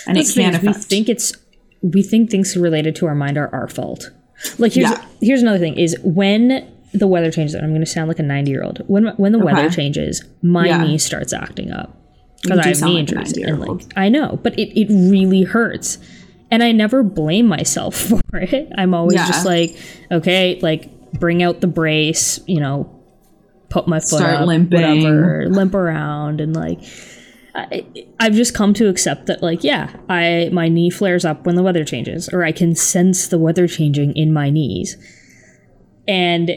and 0.07 0.17
it 0.17 0.27
can 0.33 0.55
is 0.55 0.61
we 0.61 0.73
think 0.73 1.09
it's 1.09 1.33
we 1.81 2.03
think 2.03 2.29
things 2.29 2.55
related 2.57 2.95
to 2.97 3.05
our 3.05 3.15
mind 3.15 3.37
are 3.37 3.49
our 3.53 3.67
fault. 3.67 4.11
Like 4.57 4.73
here's 4.73 4.89
Yeah. 4.91 5.05
here's 5.21 5.41
another 5.41 5.59
thing 5.59 5.77
is 5.77 5.95
when 6.03 6.69
the 6.93 7.07
weather 7.07 7.31
changes. 7.31 7.53
And 7.53 7.63
I'm 7.63 7.71
going 7.71 7.81
to 7.81 7.85
sound 7.85 8.07
like 8.07 8.19
a 8.19 8.23
90 8.23 8.51
year 8.51 8.63
old. 8.63 8.79
When 8.87 9.07
when 9.17 9.31
the 9.31 9.39
weather 9.39 9.69
changes, 9.69 10.23
my 10.41 10.67
Yeah. 10.67 10.83
knee 10.83 10.97
starts 10.97 11.33
acting 11.33 11.71
up 11.71 11.95
because 12.43 12.59
I 12.59 12.67
have 12.69 12.81
knee 12.81 12.91
like 12.93 12.99
injuries. 12.99 13.33
And 13.37 13.59
like 13.59 13.81
I 13.95 14.09
know, 14.09 14.39
but 14.43 14.57
it 14.59 14.77
it 14.79 14.87
really 14.89 15.43
hurts, 15.43 15.97
and 16.51 16.63
I 16.63 16.71
never 16.71 17.03
blame 17.03 17.47
myself 17.47 17.95
for 18.31 18.37
it. 18.39 18.69
I'm 18.77 18.93
always 18.93 19.15
Yeah. 19.15 19.27
just 19.27 19.45
like, 19.45 19.77
okay, 20.11 20.59
like 20.61 20.89
bring 21.13 21.41
out 21.43 21.61
the 21.61 21.67
brace, 21.67 22.39
you 22.47 22.59
know, 22.59 22.89
put 23.69 23.87
my 23.87 23.99
foot 23.99 24.07
Start 24.19 24.35
up, 24.41 24.47
limping. 24.47 24.79
whatever, 24.81 25.47
limp 25.49 25.73
around, 25.75 26.41
and 26.41 26.55
like. 26.55 26.79
I, 27.55 27.83
I've 28.19 28.35
just 28.35 28.53
come 28.53 28.75
to 28.75 28.87
accept 28.89 29.25
that, 29.25 29.41
like, 29.41 29.63
yeah, 29.63 29.89
I 30.07 30.49
my 30.53 30.69
knee 30.69 30.91
flares 30.91 31.25
up 31.25 31.47
when 31.47 31.55
the 31.55 31.63
weather 31.63 31.83
changes, 31.83 32.29
or 32.29 32.43
I 32.43 32.51
can 32.51 32.75
sense 32.75 33.27
the 33.27 33.39
weather 33.39 33.67
changing 33.67 34.15
in 34.15 34.31
my 34.31 34.51
knees. 34.51 34.95
And 36.07 36.51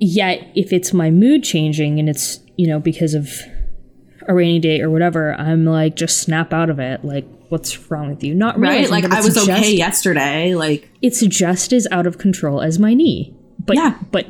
yet, 0.00 0.40
if 0.56 0.72
it's 0.72 0.92
my 0.92 1.10
mood 1.10 1.44
changing 1.44 2.00
and 2.00 2.08
it's 2.08 2.40
you 2.56 2.66
know 2.68 2.80
because 2.80 3.14
of 3.14 3.30
a 4.26 4.34
rainy 4.34 4.58
day 4.58 4.80
or 4.80 4.90
whatever, 4.90 5.34
I'm 5.34 5.64
like 5.64 5.94
just 5.94 6.18
snap 6.20 6.52
out 6.52 6.68
of 6.68 6.80
it. 6.80 7.04
Like, 7.04 7.24
what's 7.48 7.90
wrong 7.90 8.10
with 8.10 8.22
you? 8.24 8.34
Not 8.34 8.58
right 8.58 8.88
like 8.90 9.04
i 9.04 9.20
was 9.20 9.34
just, 9.34 9.48
okay 9.48 9.72
yesterday 9.74 10.54
like 10.54 10.90
It's 11.02 11.20
just 11.26 11.72
as 11.72 11.86
out 11.90 12.06
of 12.06 12.18
control 12.18 12.60
as 12.60 12.78
my 12.78 12.94
knee. 12.94 13.34
But 13.64 13.76
Yeah. 13.76 13.98
but 14.10 14.26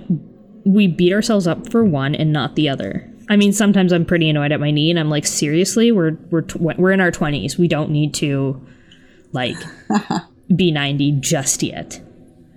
we 0.65 0.87
beat 0.87 1.13
ourselves 1.13 1.47
up 1.47 1.71
for 1.71 1.85
one 1.85 2.15
and 2.15 2.33
not 2.33 2.55
the 2.57 2.69
other. 2.69 3.09
I 3.31 3.37
mean, 3.37 3.53
sometimes 3.53 3.93
I'm 3.93 4.05
pretty 4.05 4.29
annoyed 4.31 4.53
at 4.53 4.61
my 4.61 4.71
knee, 4.71 4.91
and 4.91 4.99
I'm 4.99 5.11
like, 5.11 5.27
seriously, 5.27 5.93
we're 5.93 6.17
we're 6.31 6.43
tw- 6.43 6.61
we're 6.61 6.93
in 6.93 7.01
our 7.01 7.11
twenties. 7.11 7.59
We 7.59 7.69
don't 7.69 7.91
need 7.91 8.15
to 8.15 8.67
like 9.33 9.57
be 10.57 10.71
ninety 10.71 11.13
just 11.21 11.63
yet. 11.63 12.01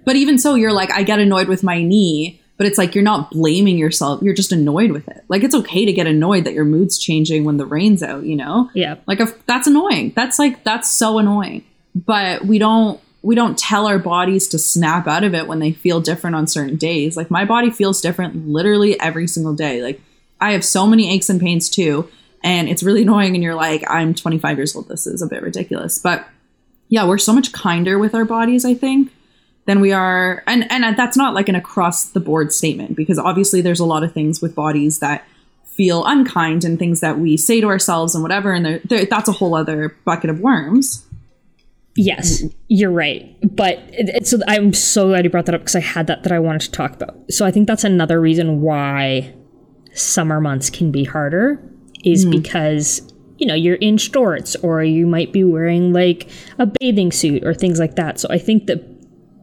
But 0.05 0.15
even 0.15 0.37
so, 0.39 0.55
you're 0.55 0.71
like, 0.73 0.91
I 0.91 1.03
get 1.03 1.19
annoyed 1.19 1.47
with 1.47 1.61
my 1.63 1.81
knee, 1.83 2.40
but 2.61 2.67
it's 2.67 2.77
like 2.77 2.93
you're 2.93 3.03
not 3.03 3.31
blaming 3.31 3.79
yourself. 3.79 4.21
You're 4.21 4.35
just 4.35 4.51
annoyed 4.51 4.91
with 4.91 5.07
it. 5.07 5.23
Like 5.29 5.41
it's 5.41 5.55
okay 5.55 5.83
to 5.83 5.91
get 5.91 6.05
annoyed 6.05 6.43
that 6.43 6.53
your 6.53 6.63
mood's 6.63 6.99
changing 6.99 7.43
when 7.43 7.57
the 7.57 7.65
rain's 7.65 8.03
out, 8.03 8.23
you 8.23 8.35
know? 8.35 8.69
Yeah. 8.75 8.97
Like 9.07 9.19
if 9.19 9.43
that's 9.47 9.65
annoying. 9.65 10.13
That's 10.15 10.37
like 10.37 10.63
that's 10.63 10.87
so 10.87 11.17
annoying. 11.17 11.63
But 11.95 12.45
we 12.45 12.59
don't 12.59 13.01
we 13.23 13.33
don't 13.33 13.57
tell 13.57 13.87
our 13.87 13.97
bodies 13.97 14.47
to 14.49 14.59
snap 14.59 15.07
out 15.07 15.23
of 15.23 15.33
it 15.33 15.47
when 15.47 15.57
they 15.57 15.71
feel 15.71 16.01
different 16.01 16.35
on 16.35 16.45
certain 16.45 16.75
days. 16.75 17.17
Like 17.17 17.31
my 17.31 17.45
body 17.45 17.71
feels 17.71 17.99
different 17.99 18.47
literally 18.47 18.99
every 18.99 19.25
single 19.25 19.55
day. 19.55 19.81
Like 19.81 19.99
I 20.39 20.51
have 20.51 20.63
so 20.63 20.85
many 20.85 21.11
aches 21.11 21.31
and 21.31 21.41
pains 21.41 21.67
too, 21.67 22.11
and 22.43 22.69
it's 22.69 22.83
really 22.83 23.01
annoying 23.07 23.33
and 23.33 23.43
you're 23.43 23.55
like 23.55 23.83
I'm 23.89 24.13
25 24.13 24.57
years 24.57 24.75
old. 24.75 24.87
This 24.87 25.07
is 25.07 25.23
a 25.23 25.27
bit 25.27 25.41
ridiculous. 25.41 25.97
But 25.97 26.27
yeah, 26.89 27.07
we're 27.07 27.17
so 27.17 27.33
much 27.33 27.53
kinder 27.53 27.97
with 27.97 28.13
our 28.13 28.23
bodies, 28.23 28.65
I 28.65 28.75
think 28.75 29.11
than 29.65 29.79
we 29.79 29.91
are 29.91 30.43
and 30.47 30.69
and 30.71 30.97
that's 30.97 31.17
not 31.17 31.33
like 31.33 31.47
an 31.47 31.55
across 31.55 32.05
the 32.09 32.19
board 32.19 32.51
statement 32.51 32.95
because 32.95 33.19
obviously 33.19 33.61
there's 33.61 33.79
a 33.79 33.85
lot 33.85 34.03
of 34.03 34.11
things 34.13 34.41
with 34.41 34.55
bodies 34.55 34.99
that 34.99 35.25
feel 35.65 36.03
unkind 36.05 36.63
and 36.63 36.77
things 36.79 36.99
that 36.99 37.19
we 37.19 37.37
say 37.37 37.61
to 37.61 37.67
ourselves 37.67 38.13
and 38.13 38.23
whatever 38.23 38.53
and 38.53 38.65
they're, 38.65 38.81
they're, 38.85 39.05
that's 39.05 39.29
a 39.29 39.31
whole 39.31 39.55
other 39.55 39.95
bucket 40.05 40.29
of 40.29 40.39
worms 40.39 41.05
Yes, 41.95 42.43
you're 42.67 42.91
right. 42.91 43.35
But 43.55 43.79
it, 43.89 44.09
it- 44.09 44.27
so 44.27 44.39
I'm 44.47 44.73
so 44.73 45.09
glad 45.09 45.25
you 45.25 45.29
brought 45.29 45.45
that 45.47 45.55
up 45.55 45.61
because 45.61 45.75
I 45.75 45.81
had 45.81 46.07
that 46.07 46.23
that 46.23 46.31
I 46.31 46.39
wanted 46.39 46.61
to 46.61 46.71
talk 46.71 46.93
about. 46.93 47.15
So 47.31 47.45
I 47.45 47.51
think 47.51 47.67
that's 47.67 47.83
another 47.83 48.19
reason 48.21 48.61
why 48.61 49.33
summer 49.93 50.39
months 50.39 50.69
can 50.69 50.91
be 50.91 51.03
harder 51.03 51.61
is 52.05 52.23
hmm. 52.23 52.31
because 52.31 53.01
you 53.37 53.45
know 53.45 53.55
you're 53.55 53.75
in 53.75 53.97
shorts 53.97 54.55
or 54.57 54.83
you 54.83 55.05
might 55.05 55.33
be 55.33 55.43
wearing 55.43 55.91
like 55.91 56.29
a 56.57 56.65
bathing 56.65 57.11
suit 57.11 57.43
or 57.43 57.53
things 57.53 57.79
like 57.79 57.95
that. 57.95 58.19
So 58.19 58.27
I 58.31 58.37
think 58.37 58.67
that 58.67 58.90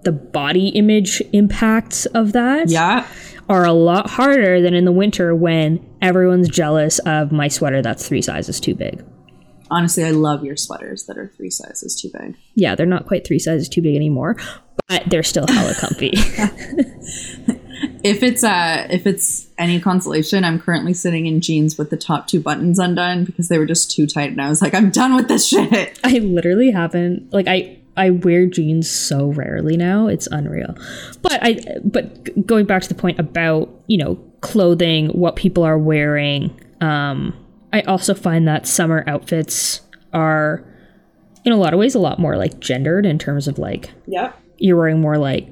the 0.04 0.12
body 0.12 0.68
image 0.68 1.22
impacts 1.32 2.06
of 2.06 2.32
that 2.32 2.68
yeah 2.70 3.06
are 3.48 3.64
a 3.64 3.72
lot 3.72 4.11
harder 4.11 4.61
than 4.61 4.74
in 4.74 4.84
the 4.84 4.92
winter 4.92 5.34
when 5.34 5.84
everyone's 6.02 6.48
jealous 6.48 6.98
of 7.00 7.32
my 7.32 7.48
sweater 7.48 7.80
that's 7.82 8.06
three 8.06 8.20
sizes 8.22 8.61
too 8.61 8.74
big. 8.74 9.02
honestly 9.70 10.04
i 10.04 10.11
love 10.11 10.44
your 10.44 10.56
sweaters 10.56 11.04
that 11.06 11.16
are 11.18 11.28
three 11.37 11.50
sizes 11.50 11.98
too 12.00 12.11
big 12.18 12.37
Yeah, 12.54 12.74
they're 12.74 12.87
not 12.87 13.06
quite 13.06 13.26
three 13.26 13.38
sizes 13.38 13.68
too 13.68 13.80
big 13.82 13.96
anymore, 13.96 14.37
but 14.88 15.04
they're 15.08 15.22
still 15.22 15.46
hella 15.48 15.74
comfy. 15.74 16.12
if 18.02 18.22
it's 18.22 18.44
uh 18.44 18.87
if 18.90 19.06
it's 19.06 19.46
any 19.58 19.80
consolation 19.80 20.44
i'm 20.44 20.58
currently 20.61 20.92
sitting 20.94 21.26
in 21.26 21.40
jeans 21.40 21.76
with 21.78 21.90
the 21.90 21.96
top 21.96 22.26
two 22.26 22.40
buttons 22.40 22.78
undone 22.78 23.24
because 23.24 23.48
they 23.48 23.58
were 23.58 23.66
just 23.66 23.90
too 23.90 24.06
tight 24.06 24.30
and 24.30 24.40
i 24.42 24.48
was 24.48 24.61
like 24.62 24.74
i'm 24.74 24.90
done 24.90 25.14
with 25.14 25.28
this 25.28 25.48
shit 25.48 25.98
I 26.04 26.18
literally 26.18 26.70
haven't 26.70 27.32
like 27.32 27.46
I 27.48 27.77
I 27.98 28.11
wear 28.11 28.46
jeans 28.46 28.88
so 28.88 29.26
rarely 29.26 29.76
now. 29.76 30.06
It's 30.06 30.26
unreal. 30.28 30.74
But 31.20 31.38
I 31.42 31.61
but 31.84 32.46
going 32.46 32.64
back 32.64 32.82
to 32.82 32.88
the 32.88 32.94
point 32.94 33.18
about, 33.18 33.68
you 33.88 33.98
know, 33.98 34.14
clothing, 34.40 35.08
what 35.08 35.37
people 35.37 35.64
are 35.64 35.78
wearing, 35.78 36.58
um 36.80 37.34
I 37.72 37.82
also 37.82 38.14
find 38.14 38.48
that 38.48 38.66
summer 38.66 39.04
outfits 39.06 39.82
are 40.12 40.64
in 41.44 41.52
a 41.52 41.56
lot 41.56 41.74
of 41.74 41.78
ways 41.78 41.94
a 41.94 41.98
lot 41.98 42.18
more 42.18 42.37
like 42.37 42.61
gendered 42.61 43.04
in 43.04 43.18
terms 43.18 43.46
of 43.46 43.58
like 43.58 43.90
yep 44.06 44.38
you're 44.58 44.76
wearing 44.76 45.00
more 45.00 45.18
like 45.18 45.48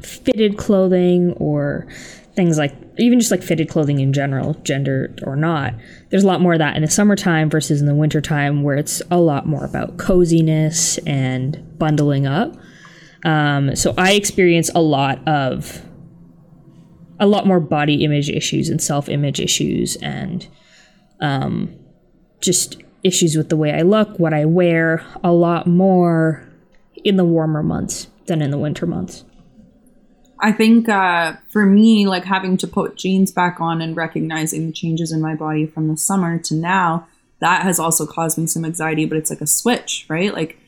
fitted 0.00 0.56
clothing 0.56 1.32
or 1.34 1.86
things 2.34 2.58
like 2.58 2.74
even 2.98 3.18
just 3.18 3.30
like 3.30 3.42
fitted 3.42 3.68
clothing 3.68 4.00
in 4.00 4.12
general, 4.12 4.54
gendered 4.62 5.22
or 5.26 5.36
not. 5.36 5.74
There's 6.10 6.24
a 6.24 6.26
lot 6.26 6.40
more 6.40 6.54
of 6.54 6.58
that 6.58 6.76
in 6.76 6.82
the 6.82 6.90
summertime 6.90 7.48
versus 7.48 7.80
in 7.80 7.86
the 7.86 7.94
wintertime 7.94 8.62
where 8.62 8.76
it's 8.76 9.00
a 9.10 9.18
lot 9.18 9.46
more 9.46 9.64
about 9.64 9.96
coziness 9.96 10.98
and 10.98 11.78
bundling 11.78 12.26
up. 12.26 12.54
Um, 13.24 13.76
so 13.76 13.94
I 13.96 14.12
experience 14.12 14.70
a 14.74 14.80
lot 14.80 15.26
of 15.26 15.82
a 17.20 17.26
lot 17.26 17.46
more 17.46 17.60
body 17.60 18.04
image 18.04 18.28
issues 18.28 18.68
and 18.68 18.82
self 18.82 19.08
image 19.08 19.40
issues 19.40 19.96
and 19.96 20.46
um, 21.20 21.74
just 22.40 22.82
issues 23.02 23.36
with 23.36 23.48
the 23.48 23.56
way 23.56 23.72
I 23.72 23.82
look, 23.82 24.18
what 24.18 24.34
I 24.34 24.44
wear, 24.44 25.04
a 25.22 25.32
lot 25.32 25.66
more 25.66 26.48
in 27.04 27.16
the 27.16 27.24
warmer 27.24 27.62
months 27.62 28.08
than 28.26 28.42
in 28.42 28.50
the 28.50 28.58
winter 28.58 28.86
months. 28.86 29.24
I 30.42 30.50
think 30.50 30.88
uh, 30.88 31.34
for 31.48 31.64
me, 31.64 32.06
like 32.08 32.24
having 32.24 32.56
to 32.58 32.66
put 32.66 32.96
jeans 32.96 33.30
back 33.30 33.60
on 33.60 33.80
and 33.80 33.96
recognizing 33.96 34.66
the 34.66 34.72
changes 34.72 35.12
in 35.12 35.20
my 35.20 35.36
body 35.36 35.66
from 35.66 35.86
the 35.86 35.96
summer 35.96 36.38
to 36.40 36.54
now, 36.54 37.06
that 37.38 37.62
has 37.62 37.78
also 37.78 38.06
caused 38.06 38.36
me 38.38 38.46
some 38.46 38.64
anxiety. 38.64 39.04
But 39.04 39.18
it's 39.18 39.30
like 39.30 39.40
a 39.40 39.46
switch, 39.46 40.04
right? 40.08 40.34
Like, 40.34 40.58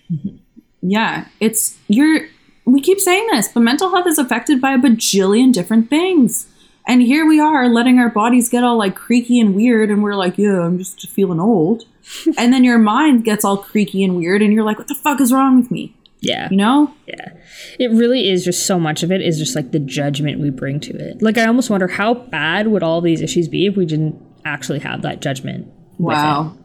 yeah, 0.81 1.27
it's 1.41 1.77
you're. 1.89 2.29
We 2.67 2.81
keep 2.81 2.99
saying 2.99 3.27
this, 3.33 3.49
but 3.49 3.61
mental 3.61 3.91
health 3.91 4.07
is 4.07 4.19
affected 4.19 4.61
by 4.61 4.73
a 4.73 4.79
bajillion 4.79 5.53
different 5.53 5.91
things. 5.91 6.47
And 6.87 7.03
here 7.03 7.27
we 7.27 7.41
are 7.41 7.69
letting 7.69 7.99
our 7.99 8.09
bodies 8.09 8.49
get 8.49 8.65
all 8.65 8.79
like 8.79 8.95
creaky 8.95 9.41
and 9.41 9.55
weird, 9.55 9.91
and 9.91 10.03
we're 10.03 10.15
like, 10.15 10.39
yeah, 10.39 10.61
I'm 10.61 10.79
just 10.79 11.09
feeling 11.09 11.41
old. 11.41 11.85
and 12.39 12.53
then 12.53 12.65
your 12.65 12.79
mind 12.79 13.25
gets 13.25 13.45
all 13.45 13.57
creaky 13.57 14.05
and 14.05 14.17
weird, 14.17 14.41
and 14.41 14.53
you're 14.53 14.65
like, 14.65 14.79
what 14.79 14.89
the 14.89 14.95
fuck 14.95 15.21
is 15.21 15.33
wrong 15.33 15.57
with 15.61 15.71
me? 15.71 15.95
Yeah. 16.25 16.49
You 16.51 16.57
know? 16.57 16.95
Yeah. 17.07 17.33
It 17.79 17.91
really 17.91 18.29
is 18.29 18.45
just 18.45 18.67
so 18.67 18.79
much 18.79 19.03
of 19.03 19.13
it 19.13 19.21
is 19.21 19.39
just 19.39 19.55
like 19.55 19.73
the 19.73 19.79
judgment 19.79 20.41
we 20.41 20.51
bring 20.51 20.81
to 20.81 20.93
it. 20.97 21.23
Like 21.23 21.39
I 21.39 21.47
almost 21.47 21.71
wonder 21.71 21.89
how 21.89 22.15
bad 22.15 22.69
would 22.69 22.83
all 22.83 23.01
these 23.01 23.21
issues 23.21 23.49
be 23.49 23.67
if 23.67 23.77
we 23.77 23.87
didn't 23.87 24.21
actually 24.45 24.81
have 24.81 25.03
that 25.03 25.21
judgment. 25.21 25.69
Wow. 25.99 26.57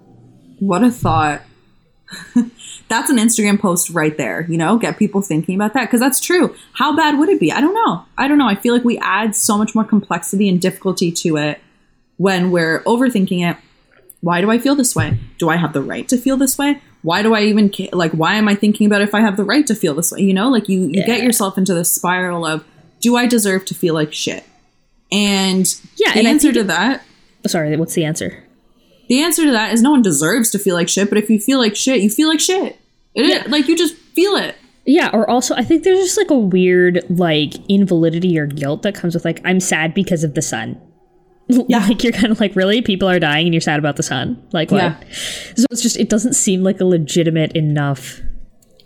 What 0.59 0.83
a 0.83 0.91
thought. 0.91 1.41
that's 2.87 3.09
an 3.09 3.17
Instagram 3.17 3.59
post 3.59 3.89
right 3.91 4.17
there, 4.17 4.45
you 4.49 4.57
know, 4.57 4.77
get 4.77 4.97
people 4.97 5.21
thinking 5.21 5.55
about 5.55 5.73
that 5.73 5.85
because 5.85 5.99
that's 5.99 6.19
true. 6.19 6.55
How 6.73 6.95
bad 6.95 7.19
would 7.19 7.29
it 7.29 7.39
be? 7.39 7.51
I 7.51 7.61
don't 7.61 7.73
know. 7.73 8.03
I 8.17 8.27
don't 8.27 8.37
know. 8.37 8.47
I 8.47 8.55
feel 8.55 8.73
like 8.73 8.83
we 8.83 8.97
add 8.97 9.35
so 9.35 9.57
much 9.57 9.75
more 9.75 9.83
complexity 9.83 10.49
and 10.49 10.59
difficulty 10.59 11.11
to 11.11 11.37
it 11.37 11.61
when 12.17 12.51
we're 12.51 12.81
overthinking 12.83 13.49
it. 13.49 13.57
Why 14.21 14.41
do 14.41 14.51
I 14.51 14.57
feel 14.57 14.75
this 14.75 14.95
way? 14.95 15.19
Do 15.37 15.49
I 15.49 15.55
have 15.55 15.71
the 15.73 15.81
right 15.81 16.07
to 16.09 16.17
feel 16.17 16.35
this 16.35 16.57
way? 16.57 16.81
Why 17.01 17.21
do 17.23 17.33
I 17.33 17.43
even 17.43 17.71
ca- 17.73 17.89
like 17.93 18.11
why 18.11 18.35
am 18.35 18.47
I 18.47 18.55
thinking 18.55 18.85
about 18.87 19.01
if 19.01 19.15
I 19.15 19.21
have 19.21 19.37
the 19.37 19.43
right 19.45 19.65
to 19.67 19.75
feel 19.75 19.93
this 19.95 20.11
way? 20.11 20.19
You 20.21 20.33
know, 20.33 20.49
like 20.49 20.67
you 20.69 20.81
you 20.81 21.03
get 21.05 21.23
yourself 21.23 21.57
into 21.57 21.73
this 21.73 21.91
spiral 21.91 22.45
of 22.45 22.65
do 23.01 23.15
I 23.15 23.25
deserve 23.25 23.65
to 23.65 23.73
feel 23.75 23.93
like 23.93 24.11
shit? 24.13 24.43
And 25.11 25.65
Yeah, 25.95 26.13
the 26.13 26.19
and 26.19 26.27
answer 26.27 26.51
to 26.53 26.63
that 26.65 27.03
oh, 27.45 27.47
Sorry, 27.47 27.75
what's 27.77 27.93
the 27.93 28.05
answer? 28.05 28.43
the 29.07 29.23
answer 29.23 29.43
to 29.45 29.51
that 29.51 29.73
is 29.73 29.81
no 29.81 29.89
one 29.91 30.03
deserves 30.03 30.51
to 30.51 30.59
feel 30.59 30.75
like 30.75 30.87
shit, 30.87 31.09
but 31.09 31.17
if 31.17 31.29
you 31.31 31.39
feel 31.39 31.57
like 31.57 31.75
shit, 31.75 32.01
you 32.01 32.09
feel 32.11 32.27
like 32.29 32.39
shit. 32.39 32.77
It 33.15 33.25
is 33.25 33.29
Yeah. 33.31 33.43
like 33.47 33.67
you 33.67 33.75
just 33.75 33.95
feel 33.95 34.35
it. 34.35 34.55
Yeah, 34.85 35.09
or 35.13 35.27
also 35.29 35.55
I 35.55 35.63
think 35.63 35.83
there's 35.83 35.99
just 35.99 36.17
like 36.17 36.29
a 36.29 36.37
weird 36.37 37.03
like 37.09 37.53
invalidity 37.69 38.37
or 38.37 38.45
guilt 38.45 38.83
that 38.83 38.93
comes 38.95 39.13
with 39.15 39.25
like 39.25 39.41
I'm 39.45 39.59
sad 39.59 39.93
because 39.95 40.23
of 40.23 40.33
the 40.35 40.41
sun. 40.41 40.79
Yeah. 41.67 41.79
like 41.87 42.03
you're 42.03 42.13
kind 42.13 42.31
of 42.31 42.39
like 42.39 42.55
really 42.55 42.81
people 42.81 43.09
are 43.09 43.19
dying 43.19 43.47
and 43.47 43.53
you're 43.53 43.61
sad 43.61 43.79
about 43.79 43.95
the 43.95 44.03
sun. 44.03 44.41
Like 44.53 44.71
what? 44.71 44.83
Yeah. 44.83 44.99
So 45.55 45.65
it's 45.71 45.81
just 45.81 45.97
it 45.97 46.09
doesn't 46.09 46.33
seem 46.33 46.63
like 46.63 46.79
a 46.79 46.85
legitimate 46.85 47.53
enough 47.53 48.21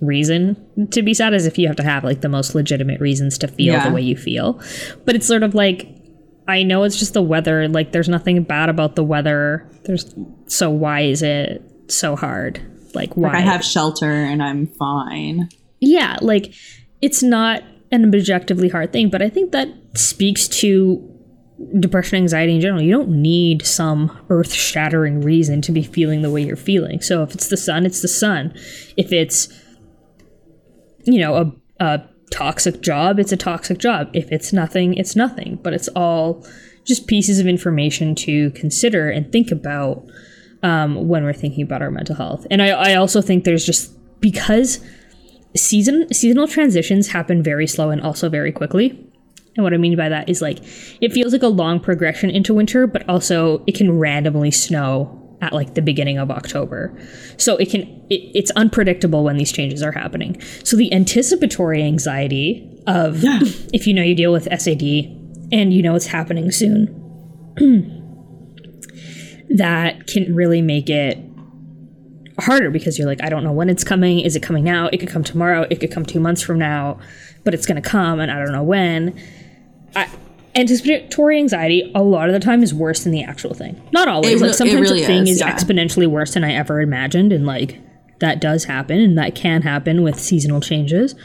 reason 0.01 0.57
to 0.91 1.01
be 1.01 1.13
sad 1.13 1.33
as 1.33 1.45
if 1.45 1.57
you 1.57 1.67
have 1.67 1.75
to 1.77 1.83
have 1.83 2.03
like 2.03 2.21
the 2.21 2.29
most 2.29 2.55
legitimate 2.55 2.99
reasons 2.99 3.37
to 3.39 3.47
feel 3.47 3.73
Yeah. 3.73 3.87
the 3.87 3.93
way 3.93 4.01
you 4.01 4.17
feel. 4.17 4.61
But 5.05 5.15
it's 5.15 5.27
sort 5.27 5.43
of 5.43 5.53
like 5.55 5.87
I 6.47 6.63
know 6.63 6.83
it's 6.83 6.99
just 6.99 7.13
the 7.13 7.21
weather, 7.21 7.67
like 7.69 7.93
there's 7.93 8.09
nothing 8.09 8.43
bad 8.43 8.69
about 8.69 8.95
the 8.95 9.03
weather. 9.03 9.69
There's 9.85 10.13
so 10.47 10.69
why 10.69 11.01
is 11.01 11.21
it 11.21 11.61
so 11.87 12.15
hard? 12.15 12.59
Like 12.93 13.15
why 13.15 13.29
Like 13.29 13.37
I 13.37 13.41
have 13.41 13.63
shelter 13.63 14.11
and 14.11 14.43
I'm 14.43 14.67
fine. 14.67 15.49
yeah, 15.79 16.17
like 16.21 16.53
it's 17.01 17.23
not 17.23 17.63
an 17.91 18.03
objectively 18.05 18.69
hard 18.69 18.91
thing, 18.91 19.09
but 19.09 19.21
I 19.21 19.29
think 19.29 19.51
that 19.51 19.69
speaks 19.95 20.47
to 20.59 21.09
depression, 21.79 22.17
anxiety 22.17 22.55
in 22.55 22.61
general. 22.61 22.81
You 22.81 22.91
don't 22.91 23.09
need 23.09 23.65
some 23.65 24.17
earth 24.29 24.53
shattering 24.53 25.21
reason 25.21 25.61
to 25.63 25.71
be 25.71 25.83
feeling 25.83 26.21
the 26.21 26.31
way 26.31 26.43
you're 26.43 26.55
feeling. 26.55 27.01
So 27.01 27.23
if 27.23 27.33
it's 27.33 27.49
the 27.49 27.57
sun, 27.57 27.85
it's 27.85 28.01
the 28.01 28.07
sun. 28.07 28.53
If 28.97 29.11
it's, 29.11 29.49
you 31.03 31.19
know, 31.19 31.35
a, 31.35 31.83
a 31.83 32.03
toxic 32.31 32.81
job, 32.81 33.19
it's 33.19 33.31
a 33.31 33.37
toxic 33.37 33.77
job. 33.77 34.09
If 34.13 34.31
it's 34.31 34.51
nothing, 34.51 34.95
it's 34.95 35.15
nothing. 35.15 35.59
But 35.61 35.73
it's 35.73 35.87
all 35.89 36.45
just 36.85 37.07
pieces 37.07 37.39
of 37.39 37.47
information 37.47 38.15
to 38.15 38.51
consider 38.51 39.09
and 39.09 39.31
think 39.31 39.51
about 39.51 40.05
um, 40.63 41.07
when 41.07 41.23
we're 41.23 41.33
thinking 41.33 41.63
about 41.63 41.81
our 41.81 41.91
mental 41.91 42.15
health. 42.15 42.47
And 42.49 42.61
I, 42.61 42.69
I 42.69 42.95
also 42.95 43.21
think 43.21 43.43
there's 43.43 43.65
just 43.65 43.91
because 44.19 44.79
season 45.55 46.11
seasonal 46.11 46.47
transitions 46.47 47.09
happen 47.09 47.43
very 47.43 47.67
slow 47.67 47.89
and 47.89 48.01
also 48.01 48.29
very 48.29 48.51
quickly. 48.51 49.12
And 49.55 49.63
what 49.63 49.73
I 49.73 49.77
mean 49.77 49.95
by 49.95 50.09
that 50.09 50.29
is 50.29 50.41
like 50.41 50.59
it 51.01 51.13
feels 51.13 51.33
like 51.33 51.43
a 51.43 51.47
long 51.47 51.79
progression 51.79 52.29
into 52.29 52.53
winter, 52.53 52.87
but 52.87 53.07
also 53.07 53.63
it 53.67 53.75
can 53.75 53.97
randomly 53.97 54.51
snow 54.51 55.19
at 55.41 55.53
like 55.53 55.73
the 55.75 55.81
beginning 55.81 56.17
of 56.17 56.31
October. 56.31 56.97
So 57.37 57.57
it 57.57 57.69
can 57.69 57.81
it, 58.09 58.31
it's 58.33 58.51
unpredictable 58.51 59.23
when 59.23 59.37
these 59.37 59.51
changes 59.51 59.83
are 59.83 59.91
happening. 59.91 60.41
So 60.63 60.77
the 60.77 60.91
anticipatory 60.93 61.83
anxiety 61.83 62.69
of 62.87 63.19
if 63.73 63.85
you 63.85 63.93
know 63.93 64.03
you 64.03 64.15
deal 64.15 64.31
with 64.31 64.45
SAD 64.45 64.81
and 65.51 65.73
you 65.73 65.81
know 65.81 65.95
it's 65.95 66.07
happening 66.07 66.49
soon, 66.51 66.87
that 69.49 70.07
can 70.07 70.33
really 70.33 70.61
make 70.61 70.89
it 70.89 71.19
harder 72.39 72.71
because 72.71 72.97
you're 72.97 73.07
like, 73.07 73.23
I 73.23 73.29
don't 73.29 73.43
know 73.43 73.51
when 73.51 73.69
it's 73.69 73.83
coming. 73.83 74.19
Is 74.19 74.35
it 74.35 74.41
coming 74.41 74.63
now? 74.63 74.89
It 74.91 74.97
could 74.97 75.09
come 75.09 75.23
tomorrow. 75.23 75.67
It 75.69 75.79
could 75.79 75.91
come 75.91 76.05
two 76.05 76.19
months 76.19 76.41
from 76.41 76.57
now, 76.57 76.99
but 77.43 77.53
it's 77.53 77.65
going 77.65 77.81
to 77.81 77.87
come 77.87 78.19
and 78.19 78.31
I 78.31 78.39
don't 78.39 78.51
know 78.51 78.63
when. 78.63 79.19
I, 79.95 80.09
anticipatory 80.55 81.37
anxiety 81.37 81.91
a 81.95 82.03
lot 82.03 82.29
of 82.29 82.33
the 82.33 82.39
time 82.39 82.63
is 82.63 82.73
worse 82.73 83.03
than 83.03 83.11
the 83.11 83.23
actual 83.23 83.53
thing. 83.53 83.81
Not 83.91 84.07
always. 84.07 84.41
It 84.41 84.45
like 84.45 84.55
sometimes 84.55 84.81
really 84.81 85.01
the 85.01 85.07
thing 85.07 85.23
is, 85.23 85.35
is, 85.35 85.39
yeah. 85.41 85.53
exponentially 85.53 86.07
worse 86.07 86.33
than 86.33 86.43
I 86.43 86.53
ever 86.53 86.81
imagined, 86.81 87.31
and 87.31 87.45
like 87.45 87.79
that 88.19 88.39
does 88.39 88.65
happen, 88.65 88.99
and 88.99 89.17
that 89.17 89.35
can 89.35 89.61
happen 89.61 90.03
with 90.03 90.19
seasonal 90.19 90.61
changes. 90.61 91.15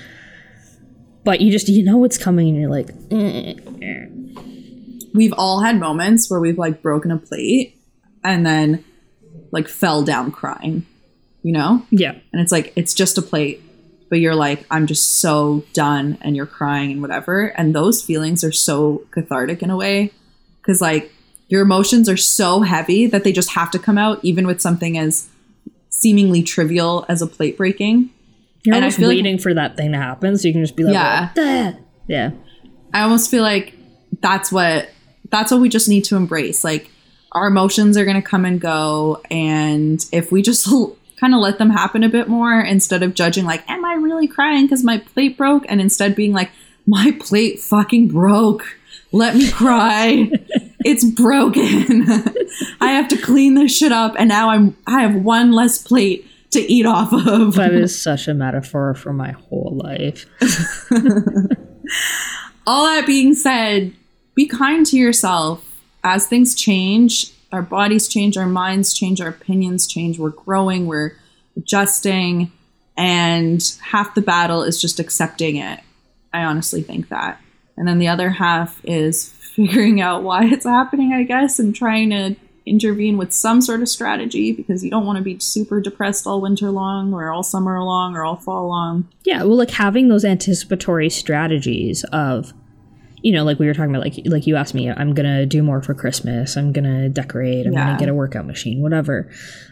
But 1.25 1.41
you 1.41 1.51
just 1.51 1.69
you 1.69 1.85
know 1.85 1.99
what's 1.99 2.19
coming, 2.19 2.49
and 2.49 2.61
you're 2.61 2.71
like, 2.71 2.91
eh, 3.11 3.55
eh, 3.57 3.83
eh. 3.83 4.07
We've 5.15 5.35
all 5.37 5.61
had 5.61 5.79
moments 5.79 6.31
where 6.31 6.41
we've 6.41 6.59
like 6.59 6.83
broken 6.83 7.11
a 7.11 7.19
plate 7.19 7.79
and 8.23 8.45
then 8.45 8.85
like 9.51 9.69
fell 9.69 10.03
down 10.03 10.31
crying, 10.31 10.87
you 11.43 11.53
know? 11.53 11.83
yeah, 11.91 12.13
And 12.33 12.43
it's 12.43 12.53
like 12.53 12.73
it's 12.77 12.95
just 12.95 13.19
a 13.19 13.23
plate, 13.23 13.63
but 14.11 14.21
you're 14.21 14.35
like 14.35 14.65
I'm 14.71 14.87
just 14.87 15.19
so 15.19 15.65
done 15.73 16.19
and 16.21 16.35
you're 16.37 16.47
crying 16.47 16.93
and 16.93 17.03
whatever. 17.03 17.47
And 17.57 17.75
those 17.75 18.03
feelings 18.03 18.43
are 18.45 18.53
so 18.53 19.03
cathartic 19.11 19.63
in 19.63 19.71
a 19.71 19.77
way 19.77 20.13
cuz 20.63 20.81
like 20.81 21.13
your 21.49 21.63
emotions 21.63 22.09
are 22.09 22.17
so 22.17 22.61
heavy 22.61 23.07
that 23.07 23.25
they 23.25 23.33
just 23.33 23.51
have 23.51 23.71
to 23.71 23.79
come 23.79 23.97
out 23.99 24.19
even 24.23 24.47
with 24.47 24.61
something 24.61 24.99
as 24.99 25.29
seemingly 25.91 26.43
trivial 26.43 27.05
as 27.09 27.23
a 27.23 27.27
plate 27.27 27.57
breaking. 27.57 28.11
you're 28.65 28.75
And 28.75 28.85
I 28.85 28.87
almost 28.87 28.99
feel 28.99 29.09
like- 29.09 29.17
waiting 29.17 29.39
for 29.39 29.55
that 29.55 29.77
thing 29.77 29.93
to 29.93 29.99
happen, 29.99 30.37
so 30.37 30.47
you 30.49 30.53
can 30.55 30.63
just 30.63 30.77
be 30.77 30.85
like, 30.85 30.93
Yeah. 30.95 31.31
yeah, 31.37 31.73
yeah. 32.07 32.31
I 32.93 33.03
almost 33.03 33.31
feel 33.31 33.43
like 33.43 33.75
that's 34.21 34.51
what 34.53 34.91
that's 35.31 35.51
what 35.53 35.61
we 35.61 35.69
just 35.69 35.89
need 35.89 36.05
to 36.05 36.17
embrace. 36.17 36.65
Like 36.65 36.91
our 37.33 37.47
emotions 37.47 37.97
are 37.99 38.05
going 38.05 38.21
to 38.21 38.27
come 38.27 38.45
and 38.47 38.59
go 38.61 39.21
and 39.31 40.03
if 40.13 40.33
we 40.33 40.41
just 40.43 40.67
kind 41.19 41.35
of 41.35 41.41
let 41.41 41.59
them 41.59 41.71
happen 41.71 42.03
a 42.05 42.09
bit 42.09 42.29
more 42.29 42.61
instead 42.61 43.03
of 43.03 43.15
judging 43.15 43.45
like 43.45 43.69
am 43.69 43.85
I 43.85 43.95
really 43.95 44.27
crying 44.27 44.69
cuz 44.69 44.85
my 44.85 44.99
plate 44.99 45.37
broke 45.37 45.65
and 45.69 45.81
instead 45.81 46.15
being 46.15 46.33
like 46.33 46.51
my 46.87 47.15
plate 47.21 47.61
fucking 47.61 48.09
broke. 48.09 48.79
Let 49.13 49.37
me 49.37 49.51
cry. 49.51 50.31
it's 50.85 51.05
broken. 51.05 52.07
I 52.81 52.93
have 52.93 53.09
to 53.09 53.17
clean 53.19 53.55
this 53.55 53.77
shit 53.77 53.93
up 53.93 54.15
and 54.19 54.29
now 54.29 54.51
I'm 54.51 54.77
I 54.87 55.03
have 55.03 55.15
one 55.15 55.53
less 55.53 55.79
plate 55.79 56.27
to 56.51 56.61
eat 56.61 56.87
off 56.87 57.13
of. 57.13 57.55
That 57.57 57.75
is 57.75 58.01
such 58.03 58.29
a 58.29 58.35
metaphor 58.35 58.95
for 58.95 59.13
my 59.13 59.33
whole 59.33 59.79
life. 59.83 60.27
all 62.67 62.85
that 62.85 63.05
being 63.07 63.35
said, 63.35 63.93
be 64.35 64.47
kind 64.47 64.87
to 64.87 64.97
yourself 64.97 65.65
as 66.05 66.27
things 66.27 66.55
change. 66.55 67.33
Our 67.53 67.63
bodies 67.63 68.09
change, 68.09 68.37
our 68.37 68.47
minds 68.47 68.93
change, 68.93 69.21
our 69.21 69.29
opinions 69.29 69.87
change. 69.87 70.19
We're 70.19 70.31
growing, 70.31 70.87
we're 70.87 71.13
adjusting, 71.57 72.53
and 72.97 73.63
half 73.81 74.15
the 74.15 74.21
battle 74.21 74.63
is 74.63 74.81
just 74.81 75.01
accepting 75.01 75.57
it. 75.57 75.81
I 76.33 76.45
honestly 76.45 76.83
think 76.83 77.09
that. 77.09 77.41
And 77.77 77.87
then 77.87 77.99
the 77.99 78.09
other 78.09 78.31
half 78.31 78.81
is 78.85 79.29
figuring 79.55 80.01
out 80.01 80.23
why 80.23 80.47
it's 80.47 80.67
happening, 80.67 81.13
I 81.13 81.23
guess, 81.23 81.59
and 81.59 81.75
trying 81.75 82.11
to 82.11 82.37
intervene 82.67 83.17
with 83.17 83.33
some 83.33 83.61
sort 83.61 83.81
of 83.81 83.89
strategy 83.89 84.53
because 84.53 84.85
you 84.85 84.91
don't 84.91 85.07
want 85.07 85.17
to 85.17 85.25
be 85.25 85.39
super 85.39 85.81
depressed 85.81 86.27
all 86.27 86.41
winter 86.41 86.71
long 86.71 87.15
or 87.15 87.31
all 87.31 87.43
summer 87.43 87.83
long 87.83 88.15
or 88.15 88.25
all 88.25 88.37
fall 88.37 88.69
long. 88.69 89.09
Yeah, 89.25 89.43
well, 89.45 89.57
like 89.57 89.71
having 89.71 90.09
those 90.09 90.25
anticipatory 90.25 91.09
strategies 91.09 92.05
of, 92.13 92.53
you 93.23 93.33
know, 93.33 93.43
like 93.45 93.59
we 93.59 93.67
were 93.67 93.75
talking 93.75 93.91
about, 93.95 94.03
like 94.05 94.15
like 94.27 94.47
you 94.47 94.57
asked 94.57 94.75
me, 94.75 94.91
I'm 94.91 95.13
gonna 95.15 95.45
do 95.47 95.63
more 95.63 95.83
for 95.83 95.95
Christmas. 95.95 96.57
I'm 96.57 96.73
gonna 96.73 97.09
decorate. 97.09 97.67
I'm 97.67 97.73
Yeah. 97.73 97.87
gonna 97.87 97.99
get 97.99 98.09
a 98.09 98.15
workout 98.15 98.47
machine, 98.47 98.81
whatever. 98.81 99.29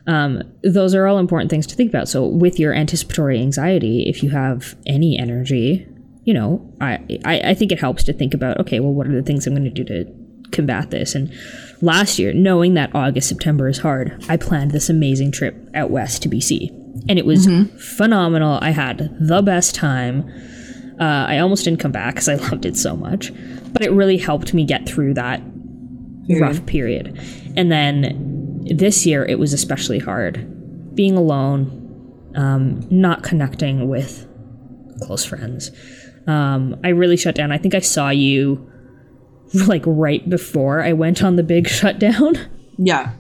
Um, 0.07 0.43
those 0.65 0.95
are 0.95 1.07
all 1.07 1.19
important 1.19 1.51
things 1.51 1.67
to 1.69 1.75
think 1.77 1.91
about. 1.91 2.09
So 2.09 2.27
with 2.27 2.59
your 2.59 2.75
anticipatory 2.75 3.39
anxiety, 3.41 4.05
if 4.09 4.23
you 4.23 4.31
have 4.31 4.75
any 4.87 5.19
energy, 5.19 5.87
you 6.25 6.35
know, 6.35 6.61
I 6.81 6.99
I, 7.25 7.41
I 7.51 7.55
think 7.55 7.71
it 7.73 7.79
helps 7.81 8.03
to 8.05 8.13
think 8.13 8.35
about, 8.35 8.59
okay, 8.61 8.81
well, 8.81 8.93
what 8.93 9.07
are 9.07 9.15
the 9.15 9.23
things 9.23 9.47
I'm 9.47 9.55
gonna 9.55 9.71
do 9.71 9.85
to 9.85 10.05
combat 10.53 10.91
this 10.91 11.15
and 11.17 11.31
last 11.83 12.21
year 12.21 12.33
knowing 12.33 12.75
that 12.75 12.89
august 12.95 13.29
september 13.29 13.67
is 13.69 13.79
hard 13.79 14.25
i 14.29 14.37
planned 14.37 14.71
this 14.71 14.89
amazing 14.89 15.33
trip 15.33 15.69
out 15.75 15.91
west 15.91 16.23
to 16.23 16.29
bc 16.29 16.71
and 17.09 17.19
it 17.19 17.27
was 17.27 17.47
phenomenal 17.97 18.57
i 18.63 18.71
had 18.71 19.11
the 19.21 19.43
best 19.43 19.75
time 19.75 20.23
uh, 21.01 21.27
i 21.29 21.39
almost 21.39 21.65
didn't 21.65 21.81
come 21.81 21.93
back 21.93 22.15
because 22.15 22.29
i 22.29 22.35
loved 22.51 22.65
it 22.65 22.77
so 22.77 22.97
much 22.97 23.33
but 23.73 23.83
it 23.83 23.91
really 23.93 24.17
helped 24.17 24.55
me 24.55 24.65
get 24.65 24.87
through 24.89 25.15
that 25.15 25.41
rough 26.41 26.65
period 26.67 27.19
and 27.57 27.71
then 27.71 28.63
this 28.75 29.07
year 29.07 29.25
it 29.25 29.39
was 29.39 29.53
especially 29.53 29.99
hard 29.99 30.95
being 30.95 31.17
alone 31.17 31.83
um, 32.35 32.87
not 32.91 33.23
connecting 33.23 33.89
with 33.89 34.27
close 35.03 35.25
friends 35.25 35.71
um, 36.27 36.77
i 36.83 36.89
really 36.89 37.17
shut 37.17 37.35
down 37.35 37.53
i 37.53 37.59
think 37.59 37.75
i 37.75 37.79
saw 37.79 38.11
you 38.11 38.71
like 39.67 39.83
right 39.87 40.29
before 40.29 40.83
I 40.83 40.93
went 40.93 41.23
on 41.23 41.37
the 41.37 41.43
big 41.43 41.69
shutdown. 41.69 42.39
Yeah. 42.79 43.13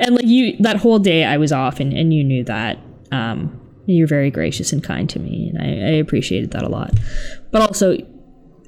And 0.00 0.16
like 0.16 0.24
you 0.24 0.56
that 0.60 0.76
whole 0.76 0.98
day 0.98 1.24
I 1.24 1.36
was 1.36 1.52
off 1.52 1.80
and, 1.80 1.92
and 1.92 2.12
you 2.12 2.24
knew 2.24 2.44
that. 2.44 2.78
Um 3.12 3.60
you're 3.86 4.06
very 4.06 4.30
gracious 4.30 4.72
and 4.72 4.82
kind 4.82 5.08
to 5.10 5.18
me 5.18 5.50
and 5.54 5.62
I, 5.62 5.88
I 5.88 5.92
appreciated 5.98 6.50
that 6.52 6.62
a 6.62 6.68
lot. 6.68 6.92
But 7.50 7.62
also 7.62 7.96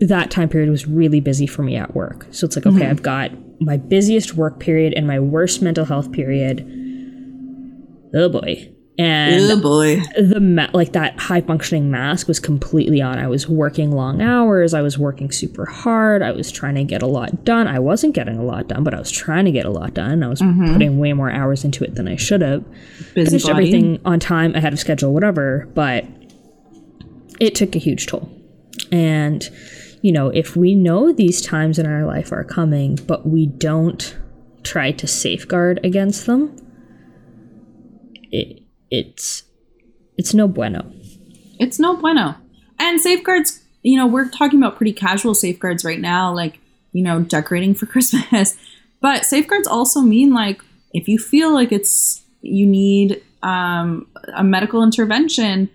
that 0.01 0.31
time 0.31 0.49
period 0.49 0.71
was 0.71 0.87
really 0.87 1.21
busy 1.21 1.47
for 1.47 1.63
me 1.63 1.77
at 1.77 1.95
work. 1.95 2.27
So 2.31 2.47
it's 2.47 2.57
like, 2.57 2.67
okay, 2.67 2.77
mm-hmm. 2.81 2.91
I've 2.91 3.03
got 3.03 3.31
my 3.61 3.77
busiest 3.77 4.35
work 4.35 4.61
period 4.61 4.93
and 4.95 5.07
my 5.07 5.19
worst 5.19 5.63
mental 5.63 5.85
health 5.85 6.13
period. 6.13 6.61
Oh 8.15 8.29
boy. 8.29 8.73
And 8.99 9.51
oh 9.51 9.61
boy. 9.61 10.01
the 10.17 10.41
ma- 10.41 10.71
like 10.73 10.93
that 10.93 11.19
high 11.19 11.43
functioning 11.43 11.91
mask 11.91 12.29
was 12.29 12.41
completely 12.41 13.03
on. 13.03 13.19
I 13.19 13.27
was 13.27 13.47
working 13.47 13.93
long 13.93 14.23
hours. 14.23 14.73
I 14.73 14.81
was 14.81 14.99
working 14.99 15.31
super 15.31 15.67
hard. 15.67 16.23
I 16.23 16.33
was 16.33 16.51
trying 16.51 16.77
to 16.77 16.85
get 16.85 17.03
a 17.03 17.07
lot 17.07 17.45
done. 17.45 17.69
I 17.69 17.79
wasn't 17.79 18.15
getting 18.15 18.39
a 18.39 18.43
lot 18.43 18.69
done, 18.69 18.85
but 18.85 18.95
I 18.95 18.99
was 18.99 19.11
trying 19.11 19.45
to 19.45 19.53
get 19.53 19.67
a 19.67 19.71
lot 19.71 19.93
done. 19.93 20.23
I 20.23 20.29
was 20.29 20.41
mm-hmm. 20.41 20.73
putting 20.73 20.99
way 20.99 21.13
more 21.13 21.31
hours 21.31 21.63
into 21.63 21.85
it 21.85 21.95
than 21.95 22.09
I 22.09 22.17
should 22.17 22.41
have. 22.41 22.65
Finished 23.13 23.47
body. 23.47 23.51
everything 23.51 24.01
on 24.07 24.19
time, 24.19 24.55
ahead 24.55 24.73
of 24.73 24.79
schedule, 24.79 25.13
whatever. 25.13 25.69
But 25.75 26.07
it 27.39 27.55
took 27.55 27.77
a 27.77 27.79
huge 27.79 28.07
toll. 28.07 28.31
And 28.91 29.47
you 30.01 30.13
know, 30.13 30.29
if 30.29 30.57
we 30.57 30.75
know 30.75 31.13
these 31.13 31.43
times 31.43 31.79
in 31.79 31.87
our 31.87 32.07
life 32.07 32.33
are 32.33 32.45
coming, 32.45 32.99
but 33.07 33.27
we 33.27 33.47
don't 33.47 34.17
try 34.63 34.93
to 34.93 35.07
safeguard 35.07 35.81
against 35.85 36.27
them, 36.27 36.57
it 38.31 38.66
it's 38.97 39.45
it's 40.17 40.33
no 40.33 40.49
bueno. 40.49 40.91
It's 41.59 41.79
no 41.79 41.97
bueno. 41.97 42.37
And 42.79 43.01
safeguards, 43.01 43.63
you 43.83 43.97
know, 43.97 44.07
we're 44.07 44.29
talking 44.29 44.59
about 44.59 44.77
pretty 44.77 44.93
casual 44.93 45.35
safeguards 45.35 45.85
right 45.85 46.01
now, 46.01 46.35
like, 46.35 46.59
you 46.93 47.03
know, 47.03 47.21
decorating 47.21 47.75
for 47.75 47.87
Christmas. 47.95 48.57
But 49.01 49.25
safeguards 49.25 49.69
also 49.69 50.01
mean 50.01 50.33
like 50.33 50.61
if 50.93 51.09
you 51.09 51.19
feel 51.19 51.53
like 51.53 51.73
it's 51.73 52.23
you 52.41 52.67
need 52.67 53.23
um, 53.43 54.07
a 54.35 54.43
medical 54.43 54.83
intervention 54.83 55.69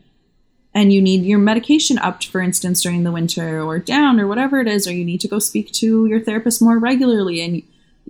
and 0.74 0.92
you 0.92 1.02
need 1.02 1.24
your 1.24 1.40
medication 1.40 2.00
upped, 2.00 2.28
for 2.28 2.42
instance, 2.42 2.82
during 2.82 3.04
the 3.04 3.12
winter 3.12 3.62
or 3.62 3.78
down 3.78 4.20
or 4.20 4.28
whatever 4.28 4.60
it 4.62 4.68
is, 4.68 4.88
or 4.88 4.94
you 4.94 5.06
need 5.06 5.22
to 5.22 5.28
go 5.28 5.38
speak 5.38 5.72
to 5.74 6.06
your 6.08 6.22
therapist 6.22 6.62
more 6.62 6.80
regularly. 6.80 7.42
And, 7.42 7.62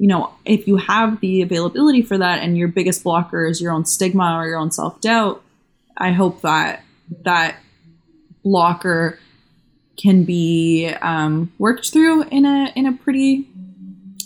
you 0.02 0.08
know, 0.08 0.34
if 0.46 0.68
you 0.68 0.78
have 0.78 1.20
the 1.20 1.44
availability 1.44 2.02
for 2.02 2.18
that 2.18 2.42
and 2.42 2.58
your 2.58 2.68
biggest 2.68 3.04
blocker 3.04 3.46
is 3.46 3.62
your 3.62 3.72
own 3.72 3.86
stigma 3.86 4.36
or 4.36 4.48
your 4.48 4.58
own 4.58 4.72
self 4.72 5.00
doubt, 5.00 5.44
I 5.96 6.12
hope 6.12 6.42
that 6.42 6.84
that 7.24 7.58
blocker 8.44 9.20
can 9.98 10.24
be 10.24 10.92
um, 11.04 11.54
worked 11.60 11.92
through 11.92 12.24
in 12.30 12.46
a 12.46 12.74
in 12.76 12.88
a 12.88 12.94
pretty 12.94 13.48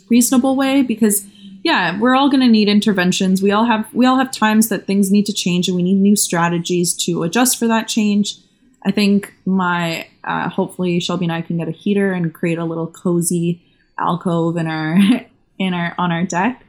reasonable 0.08 0.56
way 0.56 0.82
because 0.82 1.28
yeah 1.62 2.00
we're 2.00 2.16
all 2.16 2.30
going 2.30 2.40
to 2.40 2.48
need 2.48 2.70
interventions. 2.70 3.42
We 3.42 3.52
all 3.52 3.66
have 3.66 3.94
we 3.94 4.06
all 4.06 4.16
have 4.18 4.32
times 4.32 4.70
that 4.70 4.88
things 4.88 5.12
need 5.12 5.26
to 5.26 5.34
change 5.34 5.68
and 5.68 5.76
we 5.76 5.84
need 5.84 5.98
new 5.98 6.16
strategies 6.16 6.94
to 7.04 7.24
adjust 7.24 7.60
for 7.60 7.68
that 7.68 7.90
change. 7.90 8.38
I 8.86 8.92
think 8.92 9.34
my 9.46 10.08
uh, 10.24 10.48
hopefully 10.48 11.02
shelby 11.02 11.26
and 11.26 11.34
i 11.34 11.42
can 11.42 11.58
get 11.58 11.68
a 11.68 11.72
heater 11.72 12.14
and 12.14 12.34
create 12.34 12.60
a 12.60 12.64
little 12.64 12.88
cozy 12.88 13.62
alcove 14.00 14.56
in 14.56 14.68
our 14.68 14.98
in 15.60 15.74
our 15.74 15.94
on 15.98 16.12
our 16.12 16.24
deck 16.26 16.64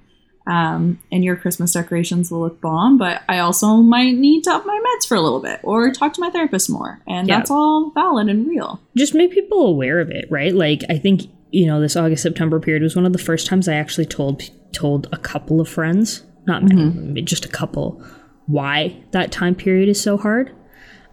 um, 0.47 1.01
and 1.11 1.25
your 1.25 1.35
Christmas 1.37 1.73
decorations 1.73 2.31
will 2.31 2.41
look 2.41 2.61
bomb, 2.61 2.99
but 2.99 3.23
I 3.29 3.41
also 3.41 3.77
might 3.79 4.13
need 4.17 4.45
to 4.45 4.53
up 4.53 4.65
my 4.65 4.81
meds 4.87 5.07
for 5.09 5.17
a 5.17 5.21
little 5.21 5.41
bit 5.41 5.59
or 5.65 5.91
talk 5.91 6.13
to 6.15 6.21
my 6.21 6.31
therapist 6.31 6.71
more. 6.71 7.01
And 7.09 7.27
Yeah. 7.27 7.39
that's 7.39 7.51
all 7.51 7.91
valid 7.95 8.29
and 8.29 8.47
real. 8.47 8.81
Just 8.97 9.13
make 9.15 9.33
people 9.33 9.67
aware 9.67 9.99
of 9.99 10.11
it, 10.11 10.27
right? 10.31 10.55
Like 10.55 10.83
I 10.89 10.99
think 10.99 11.23
you 11.51 11.67
know 11.67 11.81
this 11.81 11.97
August 11.97 12.23
September 12.23 12.61
period 12.61 12.83
was 12.83 12.95
one 12.97 13.07
of 13.07 13.13
the 13.13 13.19
first 13.19 13.47
times 13.47 13.69
I 13.69 13.75
actually 13.75 14.07
told 14.07 14.43
told 14.73 15.09
a 15.13 15.17
couple 15.17 15.61
of 15.61 15.69
friends, 15.69 16.23
not 16.47 16.63
many, 16.63 17.23
just 17.23 17.45
a 17.45 17.49
couple, 17.49 18.03
why 18.47 18.97
that 19.13 19.33
time 19.33 19.55
period 19.55 19.89
is 19.89 20.01
so 20.01 20.17
hard. 20.17 20.53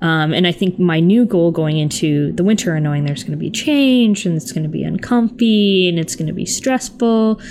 Um, 0.04 0.34
and 0.34 0.46
I 0.46 0.52
think 0.52 0.78
my 0.78 1.00
new 1.00 1.26
goal 1.26 1.52
going 1.52 1.78
into 1.78 2.34
the 2.34 2.44
winter 2.44 2.76
and 2.76 2.84
knowing 2.84 3.06
there's 3.06 3.24
going 3.24 3.32
to 3.32 3.38
be 3.38 3.50
change 3.50 4.26
and 4.26 4.36
it's 4.36 4.52
going 4.52 4.64
to 4.64 4.70
be 4.70 4.84
uncomfy 4.84 5.88
and 5.88 5.98
it's 5.98 6.16
going 6.16 6.28
to 6.28 6.34
be 6.34 6.46
stressful 6.46 7.42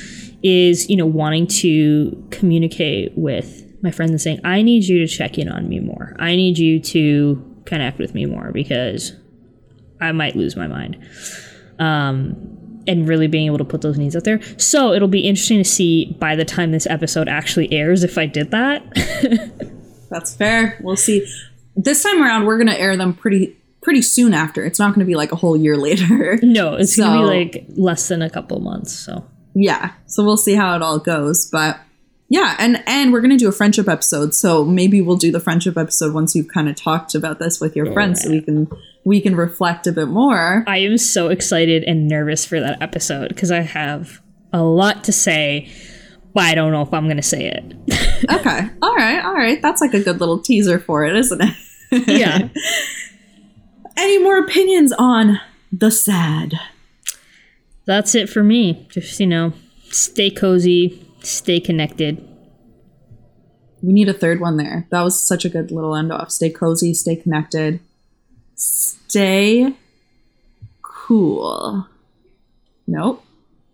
is, 0.42 0.88
you 0.90 0.96
know, 0.96 1.06
wanting 1.06 1.46
to 1.46 2.28
communicate 2.30 3.16
with 3.16 3.64
my 3.82 3.90
friends 3.90 4.10
and 4.10 4.20
saying, 4.20 4.40
I 4.44 4.60
need 4.60 4.84
you 4.84 4.98
to 4.98 5.06
check 5.06 5.38
in 5.38 5.48
on 5.48 5.66
me 5.66 5.80
more. 5.80 6.14
I 6.18 6.36
need 6.36 6.58
you 6.58 6.78
to 6.80 7.62
connect 7.64 7.98
with 7.98 8.14
me 8.14 8.26
more 8.26 8.52
because 8.52 9.16
I 10.02 10.12
might 10.12 10.36
lose 10.36 10.54
my 10.54 10.66
mind. 10.66 11.02
Um, 11.78 12.82
and 12.86 13.08
really 13.08 13.28
being 13.28 13.46
able 13.46 13.58
to 13.58 13.64
put 13.64 13.80
those 13.80 13.96
needs 13.96 14.14
out 14.14 14.24
there. 14.24 14.42
So 14.58 14.92
it'll 14.92 15.08
be 15.08 15.20
interesting 15.20 15.58
to 15.58 15.64
see 15.64 16.16
by 16.18 16.36
the 16.36 16.44
time 16.44 16.72
this 16.72 16.86
episode 16.86 17.28
actually 17.28 17.72
airs 17.72 18.04
if 18.04 18.18
I 18.18 18.26
did 18.26 18.50
that. 18.50 18.82
That's 20.10 20.34
fair. 20.34 20.78
We'll 20.82 20.96
see. 20.96 21.26
This 21.76 22.02
time 22.02 22.22
around, 22.22 22.46
we're 22.46 22.58
going 22.58 22.68
to 22.68 22.80
air 22.80 22.96
them 22.96 23.14
pretty 23.14 23.56
pretty 23.82 24.02
soon 24.02 24.32
after. 24.32 24.64
It's 24.64 24.78
not 24.78 24.94
going 24.94 25.00
to 25.00 25.06
be 25.06 25.16
like 25.16 25.32
a 25.32 25.36
whole 25.36 25.56
year 25.56 25.76
later. 25.88 26.38
no, 26.42 26.74
it's 26.74 26.96
gonna 26.96 27.20
be 27.20 27.24
like 27.26 27.64
less 27.76 28.08
than 28.08 28.22
a 28.22 28.30
couple 28.30 28.60
months. 28.60 28.92
So 28.92 29.24
yeah. 29.54 29.92
So 30.06 30.24
we'll 30.24 30.36
see 30.36 30.54
how 30.54 30.76
it 30.76 30.82
all 30.82 30.98
goes. 30.98 31.48
But 31.50 31.80
yeah, 32.28 32.56
and 32.58 32.82
and 32.86 33.12
we're 33.12 33.20
going 33.20 33.32
to 33.32 33.36
do 33.36 33.48
a 33.48 33.52
friendship 33.52 33.88
episode. 33.88 34.34
So 34.34 34.64
maybe 34.64 35.02
we'll 35.02 35.18
do 35.18 35.30
the 35.30 35.40
friendship 35.40 35.76
episode 35.76 36.14
once 36.14 36.34
you've 36.34 36.48
kind 36.48 36.66
of 36.68 36.76
talked 36.76 37.14
about 37.14 37.38
this 37.38 37.60
with 37.60 37.76
your 37.76 37.92
friends, 37.92 38.22
so 38.22 38.30
we 38.30 38.40
can 38.40 38.70
we 39.04 39.20
can 39.20 39.36
reflect 39.36 39.86
a 39.86 39.92
bit 39.92 40.08
more. 40.08 40.64
I 40.66 40.78
am 40.78 40.96
so 40.96 41.28
excited 41.28 41.84
and 41.84 42.08
nervous 42.08 42.46
for 42.46 42.58
that 42.58 42.80
episode 42.80 43.28
because 43.28 43.50
I 43.50 43.60
have 43.60 44.22
a 44.50 44.62
lot 44.62 45.04
to 45.04 45.12
say, 45.12 45.70
but 46.34 46.44
I 46.44 46.54
don't 46.54 46.72
know 46.72 46.82
if 46.82 46.92
I'm 46.92 47.08
gonna 47.08 47.22
say 47.22 47.46
it. 47.46 47.74
Okay. 48.30 48.68
All 48.80 48.94
right. 48.94 49.20
All 49.24 49.34
right. 49.34 49.60
That's 49.60 49.80
like 49.80 49.94
a 49.94 50.00
good 50.00 50.20
little 50.20 50.38
teaser 50.38 50.78
for 50.78 51.04
it, 51.04 51.16
isn't 51.16 51.40
it? 51.42 52.08
yeah. 52.08 52.48
Any 53.96 54.18
more 54.18 54.38
opinions 54.38 54.92
on 54.92 55.40
the 55.72 55.90
sad? 55.90 56.54
That's 57.84 58.14
it 58.14 58.28
for 58.30 58.44
me. 58.44 58.86
Just, 58.90 59.18
you 59.18 59.26
know, 59.26 59.54
stay 59.90 60.30
cozy, 60.30 61.04
stay 61.20 61.58
connected. 61.58 62.26
We 63.82 63.92
need 63.92 64.08
a 64.08 64.14
third 64.14 64.40
one 64.40 64.56
there. 64.56 64.86
That 64.90 65.02
was 65.02 65.20
such 65.20 65.44
a 65.44 65.48
good 65.48 65.72
little 65.72 65.96
end 65.96 66.12
off. 66.12 66.30
Stay 66.30 66.50
cozy, 66.50 66.94
stay 66.94 67.16
connected, 67.16 67.80
stay 68.54 69.74
cool. 70.82 71.88
Nope. 72.86 73.24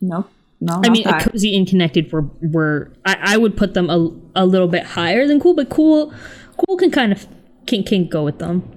Nope. 0.01 0.31
No, 0.61 0.81
I 0.85 0.89
mean, 0.89 1.05
cozy 1.05 1.57
and 1.57 1.69
connected 1.69 2.13
were 2.13 2.23
were 2.43 2.93
I, 3.05 3.35
I 3.35 3.37
would 3.37 3.57
put 3.57 3.75
them 3.75 3.89
a, 3.91 4.11
a 4.35 4.45
little 4.45 4.67
bit 4.67 4.85
higher 4.85 5.27
than 5.27 5.41
cool, 5.41 5.55
but 5.55 5.71
cool 5.71 6.13
cool 6.57 6.77
can 6.77 6.91
kind 6.91 7.13
of 7.13 7.27
can 7.67 7.85
can 7.85 8.09
go 8.09 8.25
with 8.25 8.39
them. 8.39 8.69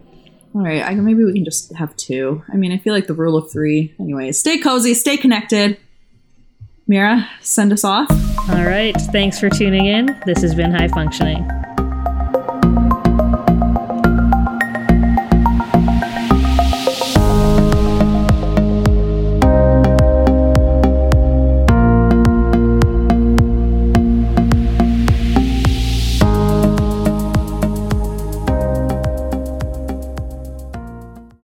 All 0.53 0.61
right. 0.61 0.83
I, 0.83 0.93
maybe 0.95 1.23
we 1.23 1.33
can 1.33 1.45
just 1.45 1.73
have 1.75 1.95
two. 1.95 2.43
I 2.51 2.57
mean, 2.57 2.71
I 2.71 2.77
feel 2.77 2.93
like 2.93 3.07
the 3.07 3.13
rule 3.13 3.37
of 3.37 3.51
three. 3.51 3.95
Anyways, 3.99 4.37
stay 4.37 4.59
cozy, 4.59 4.93
stay 4.93 5.17
connected. 5.17 5.77
Mira, 6.87 7.27
send 7.41 7.71
us 7.71 7.85
off. 7.85 8.11
All 8.49 8.65
right, 8.65 8.95
thanks 9.13 9.39
for 9.39 9.49
tuning 9.49 9.85
in. 9.85 10.19
This 10.25 10.41
has 10.41 10.53
been 10.53 10.71
High 10.71 10.89
Functioning. 10.89 11.49